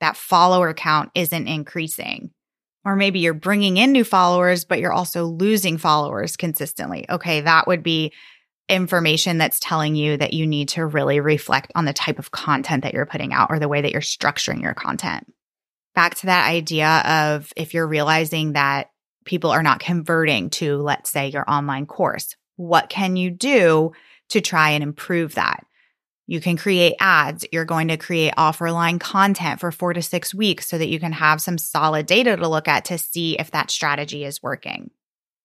That 0.00 0.16
follower 0.16 0.74
count 0.74 1.10
isn't 1.14 1.48
increasing. 1.48 2.30
Or 2.84 2.96
maybe 2.96 3.20
you're 3.20 3.32
bringing 3.32 3.78
in 3.78 3.92
new 3.92 4.04
followers, 4.04 4.66
but 4.66 4.78
you're 4.78 4.92
also 4.92 5.24
losing 5.24 5.78
followers 5.78 6.36
consistently. 6.36 7.06
Okay, 7.08 7.40
that 7.40 7.66
would 7.66 7.82
be 7.82 8.12
information 8.68 9.38
that's 9.38 9.60
telling 9.60 9.94
you 9.94 10.16
that 10.16 10.32
you 10.32 10.46
need 10.46 10.70
to 10.70 10.86
really 10.86 11.20
reflect 11.20 11.72
on 11.74 11.84
the 11.84 11.92
type 11.92 12.18
of 12.18 12.30
content 12.30 12.82
that 12.82 12.94
you're 12.94 13.06
putting 13.06 13.32
out 13.32 13.50
or 13.50 13.58
the 13.58 13.68
way 13.68 13.82
that 13.82 13.92
you're 13.92 14.00
structuring 14.00 14.62
your 14.62 14.74
content. 14.74 15.30
Back 15.94 16.16
to 16.16 16.26
that 16.26 16.48
idea 16.48 17.02
of 17.04 17.52
if 17.56 17.74
you're 17.74 17.86
realizing 17.86 18.54
that 18.54 18.90
people 19.24 19.50
are 19.50 19.62
not 19.62 19.80
converting 19.80 20.50
to, 20.50 20.76
let's 20.76 21.10
say, 21.10 21.28
your 21.28 21.48
online 21.48 21.86
course, 21.86 22.36
what 22.56 22.88
can 22.88 23.16
you 23.16 23.30
do 23.30 23.92
to 24.30 24.40
try 24.40 24.70
and 24.70 24.82
improve 24.82 25.34
that? 25.34 25.64
You 26.26 26.40
can 26.40 26.56
create 26.56 26.94
ads. 27.00 27.44
You're 27.52 27.66
going 27.66 27.88
to 27.88 27.98
create 27.98 28.32
offer 28.36 28.72
line 28.72 28.98
content 28.98 29.60
for 29.60 29.70
four 29.70 29.92
to 29.92 30.00
six 30.00 30.34
weeks 30.34 30.66
so 30.66 30.78
that 30.78 30.88
you 30.88 30.98
can 30.98 31.12
have 31.12 31.42
some 31.42 31.58
solid 31.58 32.06
data 32.06 32.36
to 32.36 32.48
look 32.48 32.66
at 32.66 32.86
to 32.86 32.96
see 32.96 33.36
if 33.38 33.50
that 33.50 33.70
strategy 33.70 34.24
is 34.24 34.42
working. 34.42 34.90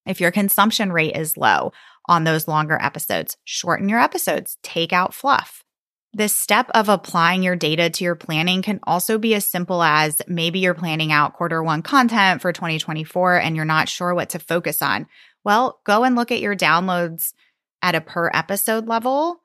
If 0.06 0.22
your 0.22 0.32
consumption 0.32 0.92
rate 0.92 1.18
is 1.18 1.38
low 1.38 1.74
on 2.10 2.24
those 2.24 2.48
longer 2.48 2.78
episodes, 2.82 3.38
shorten 3.46 3.88
your 3.88 4.00
episodes, 4.00 4.58
take 4.64 4.92
out 4.92 5.14
fluff. 5.14 5.64
This 6.12 6.36
step 6.36 6.72
of 6.74 6.90
applying 6.90 7.44
your 7.44 7.56
data 7.56 7.92
to 7.92 8.04
your 8.04 8.16
planning 8.16 8.64
can 8.64 8.80
also 8.84 9.20
be 9.20 9.36
as 9.36 9.46
simple 9.46 9.84
as 9.84 10.22
maybe 10.28 10.58
you're 10.58 10.74
planning 10.74 11.12
out 11.12 11.34
quarter 11.34 11.62
one 11.62 11.84
content 11.84 12.42
for 12.42 12.52
2024 12.52 13.40
and 13.40 13.56
you're 13.56 13.64
not 13.64 13.88
sure 13.88 14.16
what 14.16 14.30
to 14.30 14.40
focus 14.40 14.82
on. 14.82 15.06
Well, 15.46 15.80
go 15.86 16.04
and 16.04 16.16
look 16.16 16.32
at 16.32 16.40
your 16.40 16.56
downloads 16.56 17.34
at 17.84 17.94
a 17.94 18.02
per 18.02 18.32
episode 18.34 18.88
level 18.88 19.44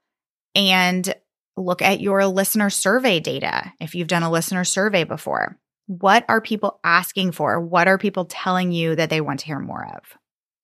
and 0.55 1.15
look 1.57 1.83
at 1.83 2.01
your 2.01 2.27
listener 2.27 2.71
survey 2.71 3.21
data 3.21 3.73
if 3.79 3.95
you've 3.95 4.09
done 4.09 4.23
a 4.23 4.31
listener 4.31 4.65
survey 4.65 5.05
before. 5.05 5.59
What 5.87 6.25
are 6.31 6.41
people 6.41 6.81
asking 6.83 7.33
for? 7.33 7.61
What 7.61 7.89
are 7.89 7.99
people 7.99 8.25
telling 8.25 8.73
you 8.73 8.97
that 8.97 9.11
they 9.11 9.21
want 9.21 9.41
to 9.41 9.47
hear 9.47 9.61
more 9.61 9.87
of? 9.87 10.19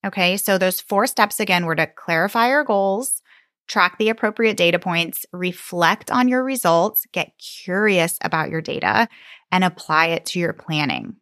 Okay, 0.04 0.36
so 0.36 0.56
those 0.56 0.80
four 0.80 1.06
steps 1.06 1.40
again 1.40 1.66
were 1.66 1.76
to 1.76 1.86
clarify 1.86 2.48
your 2.48 2.64
goals, 2.64 3.22
track 3.68 3.98
the 3.98 4.08
appropriate 4.08 4.56
data 4.56 4.78
points, 4.78 5.26
reflect 5.32 6.10
on 6.10 6.26
your 6.26 6.42
results, 6.42 7.06
get 7.12 7.38
curious 7.38 8.18
about 8.22 8.50
your 8.50 8.62
data, 8.62 9.08
and 9.52 9.62
apply 9.62 10.06
it 10.06 10.24
to 10.26 10.38
your 10.38 10.52
planning. 10.52 11.16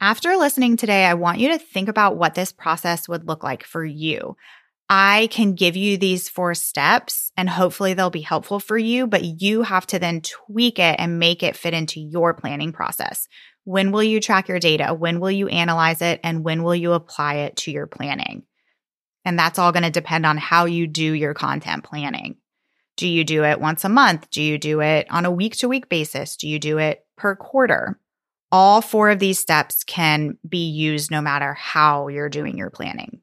After 0.00 0.36
listening 0.36 0.76
today, 0.76 1.04
I 1.04 1.14
want 1.14 1.38
you 1.38 1.48
to 1.50 1.58
think 1.58 1.88
about 1.88 2.16
what 2.16 2.34
this 2.34 2.52
process 2.52 3.08
would 3.08 3.28
look 3.28 3.44
like 3.44 3.64
for 3.64 3.84
you. 3.84 4.36
I 4.92 5.28
can 5.30 5.54
give 5.54 5.76
you 5.76 5.96
these 5.96 6.28
four 6.28 6.52
steps 6.56 7.30
and 7.36 7.48
hopefully 7.48 7.94
they'll 7.94 8.10
be 8.10 8.22
helpful 8.22 8.58
for 8.58 8.76
you, 8.76 9.06
but 9.06 9.22
you 9.22 9.62
have 9.62 9.86
to 9.86 10.00
then 10.00 10.20
tweak 10.20 10.80
it 10.80 10.96
and 10.98 11.20
make 11.20 11.44
it 11.44 11.56
fit 11.56 11.74
into 11.74 12.00
your 12.00 12.34
planning 12.34 12.72
process. 12.72 13.28
When 13.62 13.92
will 13.92 14.02
you 14.02 14.20
track 14.20 14.48
your 14.48 14.58
data? 14.58 14.92
When 14.92 15.20
will 15.20 15.30
you 15.30 15.46
analyze 15.46 16.02
it? 16.02 16.18
And 16.24 16.42
when 16.42 16.64
will 16.64 16.74
you 16.74 16.92
apply 16.92 17.34
it 17.34 17.56
to 17.58 17.70
your 17.70 17.86
planning? 17.86 18.42
And 19.24 19.38
that's 19.38 19.60
all 19.60 19.70
going 19.70 19.84
to 19.84 19.90
depend 19.90 20.26
on 20.26 20.38
how 20.38 20.64
you 20.64 20.88
do 20.88 21.12
your 21.12 21.34
content 21.34 21.84
planning. 21.84 22.38
Do 22.96 23.06
you 23.06 23.22
do 23.22 23.44
it 23.44 23.60
once 23.60 23.84
a 23.84 23.88
month? 23.88 24.28
Do 24.30 24.42
you 24.42 24.58
do 24.58 24.80
it 24.80 25.06
on 25.08 25.24
a 25.24 25.30
week 25.30 25.54
to 25.58 25.68
week 25.68 25.88
basis? 25.88 26.36
Do 26.36 26.48
you 26.48 26.58
do 26.58 26.78
it 26.78 27.06
per 27.16 27.36
quarter? 27.36 28.00
All 28.50 28.82
four 28.82 29.10
of 29.10 29.20
these 29.20 29.38
steps 29.38 29.84
can 29.84 30.36
be 30.48 30.68
used 30.68 31.12
no 31.12 31.20
matter 31.20 31.54
how 31.54 32.08
you're 32.08 32.28
doing 32.28 32.58
your 32.58 32.70
planning. 32.70 33.20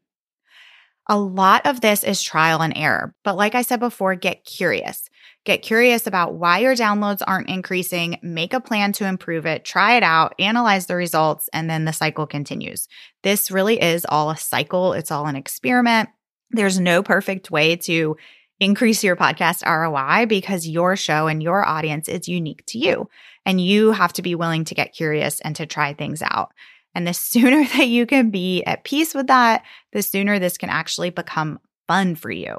A 1.09 1.17
lot 1.17 1.65
of 1.65 1.79
this 1.81 2.03
is 2.03 2.21
trial 2.21 2.61
and 2.61 2.73
error, 2.75 3.15
but 3.23 3.37
like 3.37 3.55
I 3.55 3.61
said 3.61 3.79
before, 3.79 4.15
get 4.15 4.43
curious. 4.43 5.09
Get 5.45 5.61
curious 5.61 6.05
about 6.05 6.33
why 6.33 6.59
your 6.59 6.75
downloads 6.75 7.21
aren't 7.25 7.47
increasing, 7.47 8.19
make 8.21 8.53
a 8.53 8.59
plan 8.59 8.91
to 8.93 9.05
improve 9.05 9.45
it, 9.45 9.63
try 9.63 9.95
it 9.95 10.03
out, 10.03 10.35
analyze 10.39 10.87
the 10.87 10.97
results, 10.97 11.49
and 11.53 11.69
then 11.69 11.85
the 11.85 11.93
cycle 11.93 12.27
continues. 12.27 12.89
This 13.23 13.49
really 13.49 13.81
is 13.81 14.05
all 14.09 14.29
a 14.29 14.35
cycle, 14.35 14.91
it's 14.91 15.09
all 15.09 15.25
an 15.27 15.37
experiment. 15.37 16.09
There's 16.51 16.81
no 16.81 17.01
perfect 17.01 17.49
way 17.49 17.77
to 17.77 18.17
increase 18.59 19.03
your 19.05 19.15
podcast 19.15 19.65
ROI 19.65 20.25
because 20.25 20.67
your 20.67 20.97
show 20.97 21.27
and 21.27 21.41
your 21.41 21.65
audience 21.65 22.09
is 22.09 22.27
unique 22.27 22.63
to 22.67 22.79
you. 22.79 23.09
And 23.45 23.61
you 23.61 23.91
have 23.91 24.11
to 24.13 24.21
be 24.21 24.35
willing 24.35 24.65
to 24.65 24.75
get 24.75 24.93
curious 24.93 25.39
and 25.39 25.55
to 25.55 25.65
try 25.65 25.93
things 25.93 26.21
out. 26.21 26.51
And 26.97 27.05
the 27.05 27.13
sooner 27.13 27.63
that 27.77 27.87
you 27.87 28.07
can 28.07 28.31
be 28.31 28.63
at 28.63 28.83
peace 28.83 29.13
with 29.13 29.27
that, 29.27 29.63
the 29.93 30.01
sooner 30.01 30.39
this 30.39 30.57
can 30.57 30.69
actually 30.69 31.11
become 31.11 31.59
fun 31.87 32.15
for 32.15 32.31
you. 32.31 32.57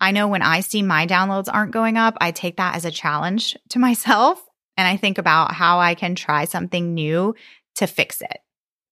I 0.00 0.10
know 0.10 0.26
when 0.26 0.42
I 0.42 0.60
see 0.60 0.82
my 0.82 1.06
downloads 1.06 1.48
aren't 1.50 1.72
going 1.72 1.96
up, 1.96 2.16
I 2.20 2.32
take 2.32 2.56
that 2.56 2.74
as 2.74 2.84
a 2.84 2.90
challenge 2.90 3.56
to 3.70 3.78
myself. 3.78 4.44
And 4.76 4.86
I 4.86 4.96
think 4.96 5.16
about 5.16 5.54
how 5.54 5.78
I 5.78 5.94
can 5.94 6.16
try 6.16 6.44
something 6.44 6.92
new 6.92 7.34
to 7.76 7.86
fix 7.86 8.20
it 8.20 8.38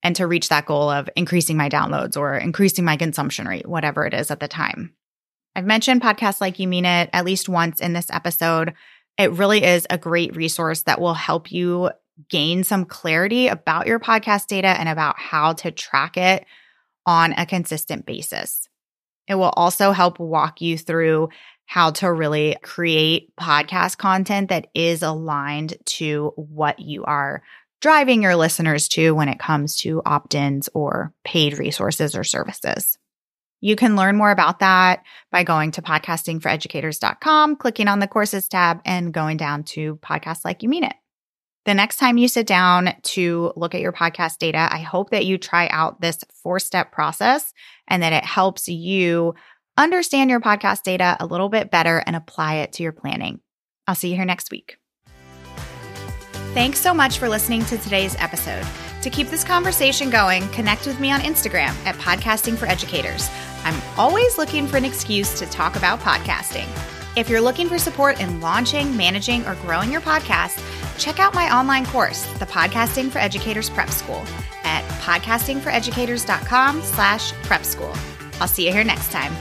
and 0.05 0.15
to 0.17 0.27
reach 0.27 0.49
that 0.49 0.67
goal 0.67 0.89
of 0.89 1.11
increasing 1.17 1.57
my 1.57 1.69
downloads 1.69 2.17
or 2.17 2.37
increasing 2.37 2.85
my 2.85 2.97
consumption 2.97 3.49
rate, 3.49 3.69
whatever 3.69 4.07
it 4.07 4.15
is 4.15 4.31
at 4.31 4.39
the 4.39 4.49
time. 4.49 4.95
I've 5.57 5.65
mentioned 5.65 6.01
Podcast 6.01 6.41
Like 6.41 6.61
You 6.61 6.69
Mean 6.69 6.85
It 6.85 7.11
at 7.13 7.25
least 7.25 7.49
once 7.49 7.81
in 7.81 7.93
this 7.93 8.11
episode. 8.11 8.75
It 9.19 9.33
really 9.33 9.65
is 9.65 9.85
a 9.91 9.99
great 9.99 10.37
resource 10.37 10.83
that 10.83 11.01
will 11.01 11.15
help 11.15 11.51
you 11.51 11.91
gain 12.29 12.65
some 12.65 12.85
clarity 12.85 13.49
about 13.49 13.87
your 13.87 14.01
podcast 14.01 14.47
data 14.47 14.69
and 14.69 14.89
about 14.89 15.19
how 15.19 15.53
to 15.55 15.71
track 15.71 16.17
it 16.17 16.45
on 17.05 17.33
a 17.33 17.47
consistent 17.47 18.07
basis. 18.07 18.69
It 19.29 19.35
will 19.35 19.53
also 19.57 19.93
help 19.93 20.19
walk 20.19 20.61
you 20.61 20.79
through 20.79 21.29
how 21.67 21.91
to 21.91 22.13
really 22.13 22.57
create 22.63 23.35
podcast 23.39 23.99
content 23.99 24.51
that 24.51 24.69
is 24.75 25.03
aligned 25.03 25.75
to 25.85 26.33
what 26.37 26.79
you 26.79 27.05
are 27.05 27.43
driving 27.81 28.23
your 28.23 28.37
listeners 28.37 28.89
to 28.89 29.13
when 29.13 29.29
it 29.29 29.39
comes 29.39 29.77
to 29.77 30.01
opt 30.07 30.35
ins 30.35 30.69
or 30.75 31.13
paid 31.25 31.59
resources 31.59 32.17
or 32.17 32.25
services. 32.25 32.97
You 33.61 33.75
can 33.75 33.97
learn 33.97 34.17
more 34.17 34.31
about 34.31 34.61
that 34.61 35.03
by 35.33 35.43
going 35.43 35.73
to 35.73 35.83
podcastingforeducators.com, 35.83 37.57
clicking 37.57 37.89
on 37.89 37.99
the 37.99 38.07
courses 38.07 38.49
tab, 38.49 38.81
and 38.85 39.13
going 39.13 39.37
down 39.37 39.65
to 39.65 39.97
Podcast 39.97 40.45
Like 40.45 40.63
You 40.63 40.69
Mean 40.69 40.85
It. 40.85 40.95
The 41.67 41.75
next 41.75 41.97
time 41.97 42.17
you 42.17 42.29
sit 42.29 42.47
down 42.47 42.95
to 43.03 43.53
look 43.57 43.75
at 43.75 43.81
your 43.81 43.93
podcast 43.93 44.39
data, 44.39 44.69
I 44.71 44.79
hope 44.79 45.11
that 45.11 45.27
you 45.27 45.37
try 45.37 45.67
out 45.67 46.01
this 46.01 46.21
four 46.41 46.61
step 46.61 46.93
process 46.93 47.53
and 47.89 48.05
that 48.05 48.13
it 48.13 48.25
helps 48.25 48.69
you 48.69 49.35
understand 49.77 50.31
your 50.31 50.39
podcast 50.39 50.85
data 50.85 51.17
a 51.19 51.27
little 51.27 51.49
bit 51.49 51.73
better 51.73 52.01
and 52.07 52.15
apply 52.15 52.59
it 52.59 52.75
to 52.75 52.85
your 52.85 52.93
planning. 52.93 53.41
I'll 53.89 53.97
see 53.97 54.11
you 54.11 54.15
here 54.15 54.25
next 54.25 54.53
week. 54.53 54.77
Thanks 56.55 56.79
so 56.79 56.95
much 56.95 57.19
for 57.19 57.29
listening 57.29 57.65
to 57.65 57.77
today's 57.79 58.15
episode. 58.21 58.65
To 59.03 59.11
keep 59.11 59.27
this 59.27 59.43
conversation 59.43 60.09
going, 60.09 60.49
connect 60.51 60.87
with 60.87 61.01
me 61.01 61.11
on 61.11 61.21
Instagram 61.21 61.75
at 61.85 61.97
Podcasting 61.97 62.57
for 62.57 62.67
Educators. 62.67 63.29
I'm 63.65 63.81
always 63.99 64.39
looking 64.39 64.69
for 64.69 64.77
an 64.77 64.85
excuse 64.85 65.37
to 65.41 65.47
talk 65.47 65.75
about 65.75 65.99
podcasting. 65.99 66.96
If 67.17 67.31
you're 67.31 67.41
looking 67.41 67.67
for 67.67 67.79
support 67.79 68.21
in 68.21 68.43
launching, 68.43 68.95
managing, 68.95 69.47
or 69.47 69.55
growing 69.57 69.91
your 69.91 70.03
podcast, 70.03 70.63
check 70.99 71.19
out 71.19 71.35
my 71.35 71.51
online 71.57 71.87
course, 71.87 72.25
the 72.35 72.45
Podcasting 72.45 73.11
for 73.11 73.19
Educators 73.21 73.71
Prep 73.71 73.89
School, 73.89 74.23
at 74.65 74.85
podcastingforeducators.com 75.01 76.83
slash 76.83 77.33
prep 77.33 77.65
school. 77.65 77.95
I'll 78.39 78.49
see 78.49 78.67
you 78.67 78.73
here 78.73 78.85
next 78.85 79.11
time. 79.11 79.35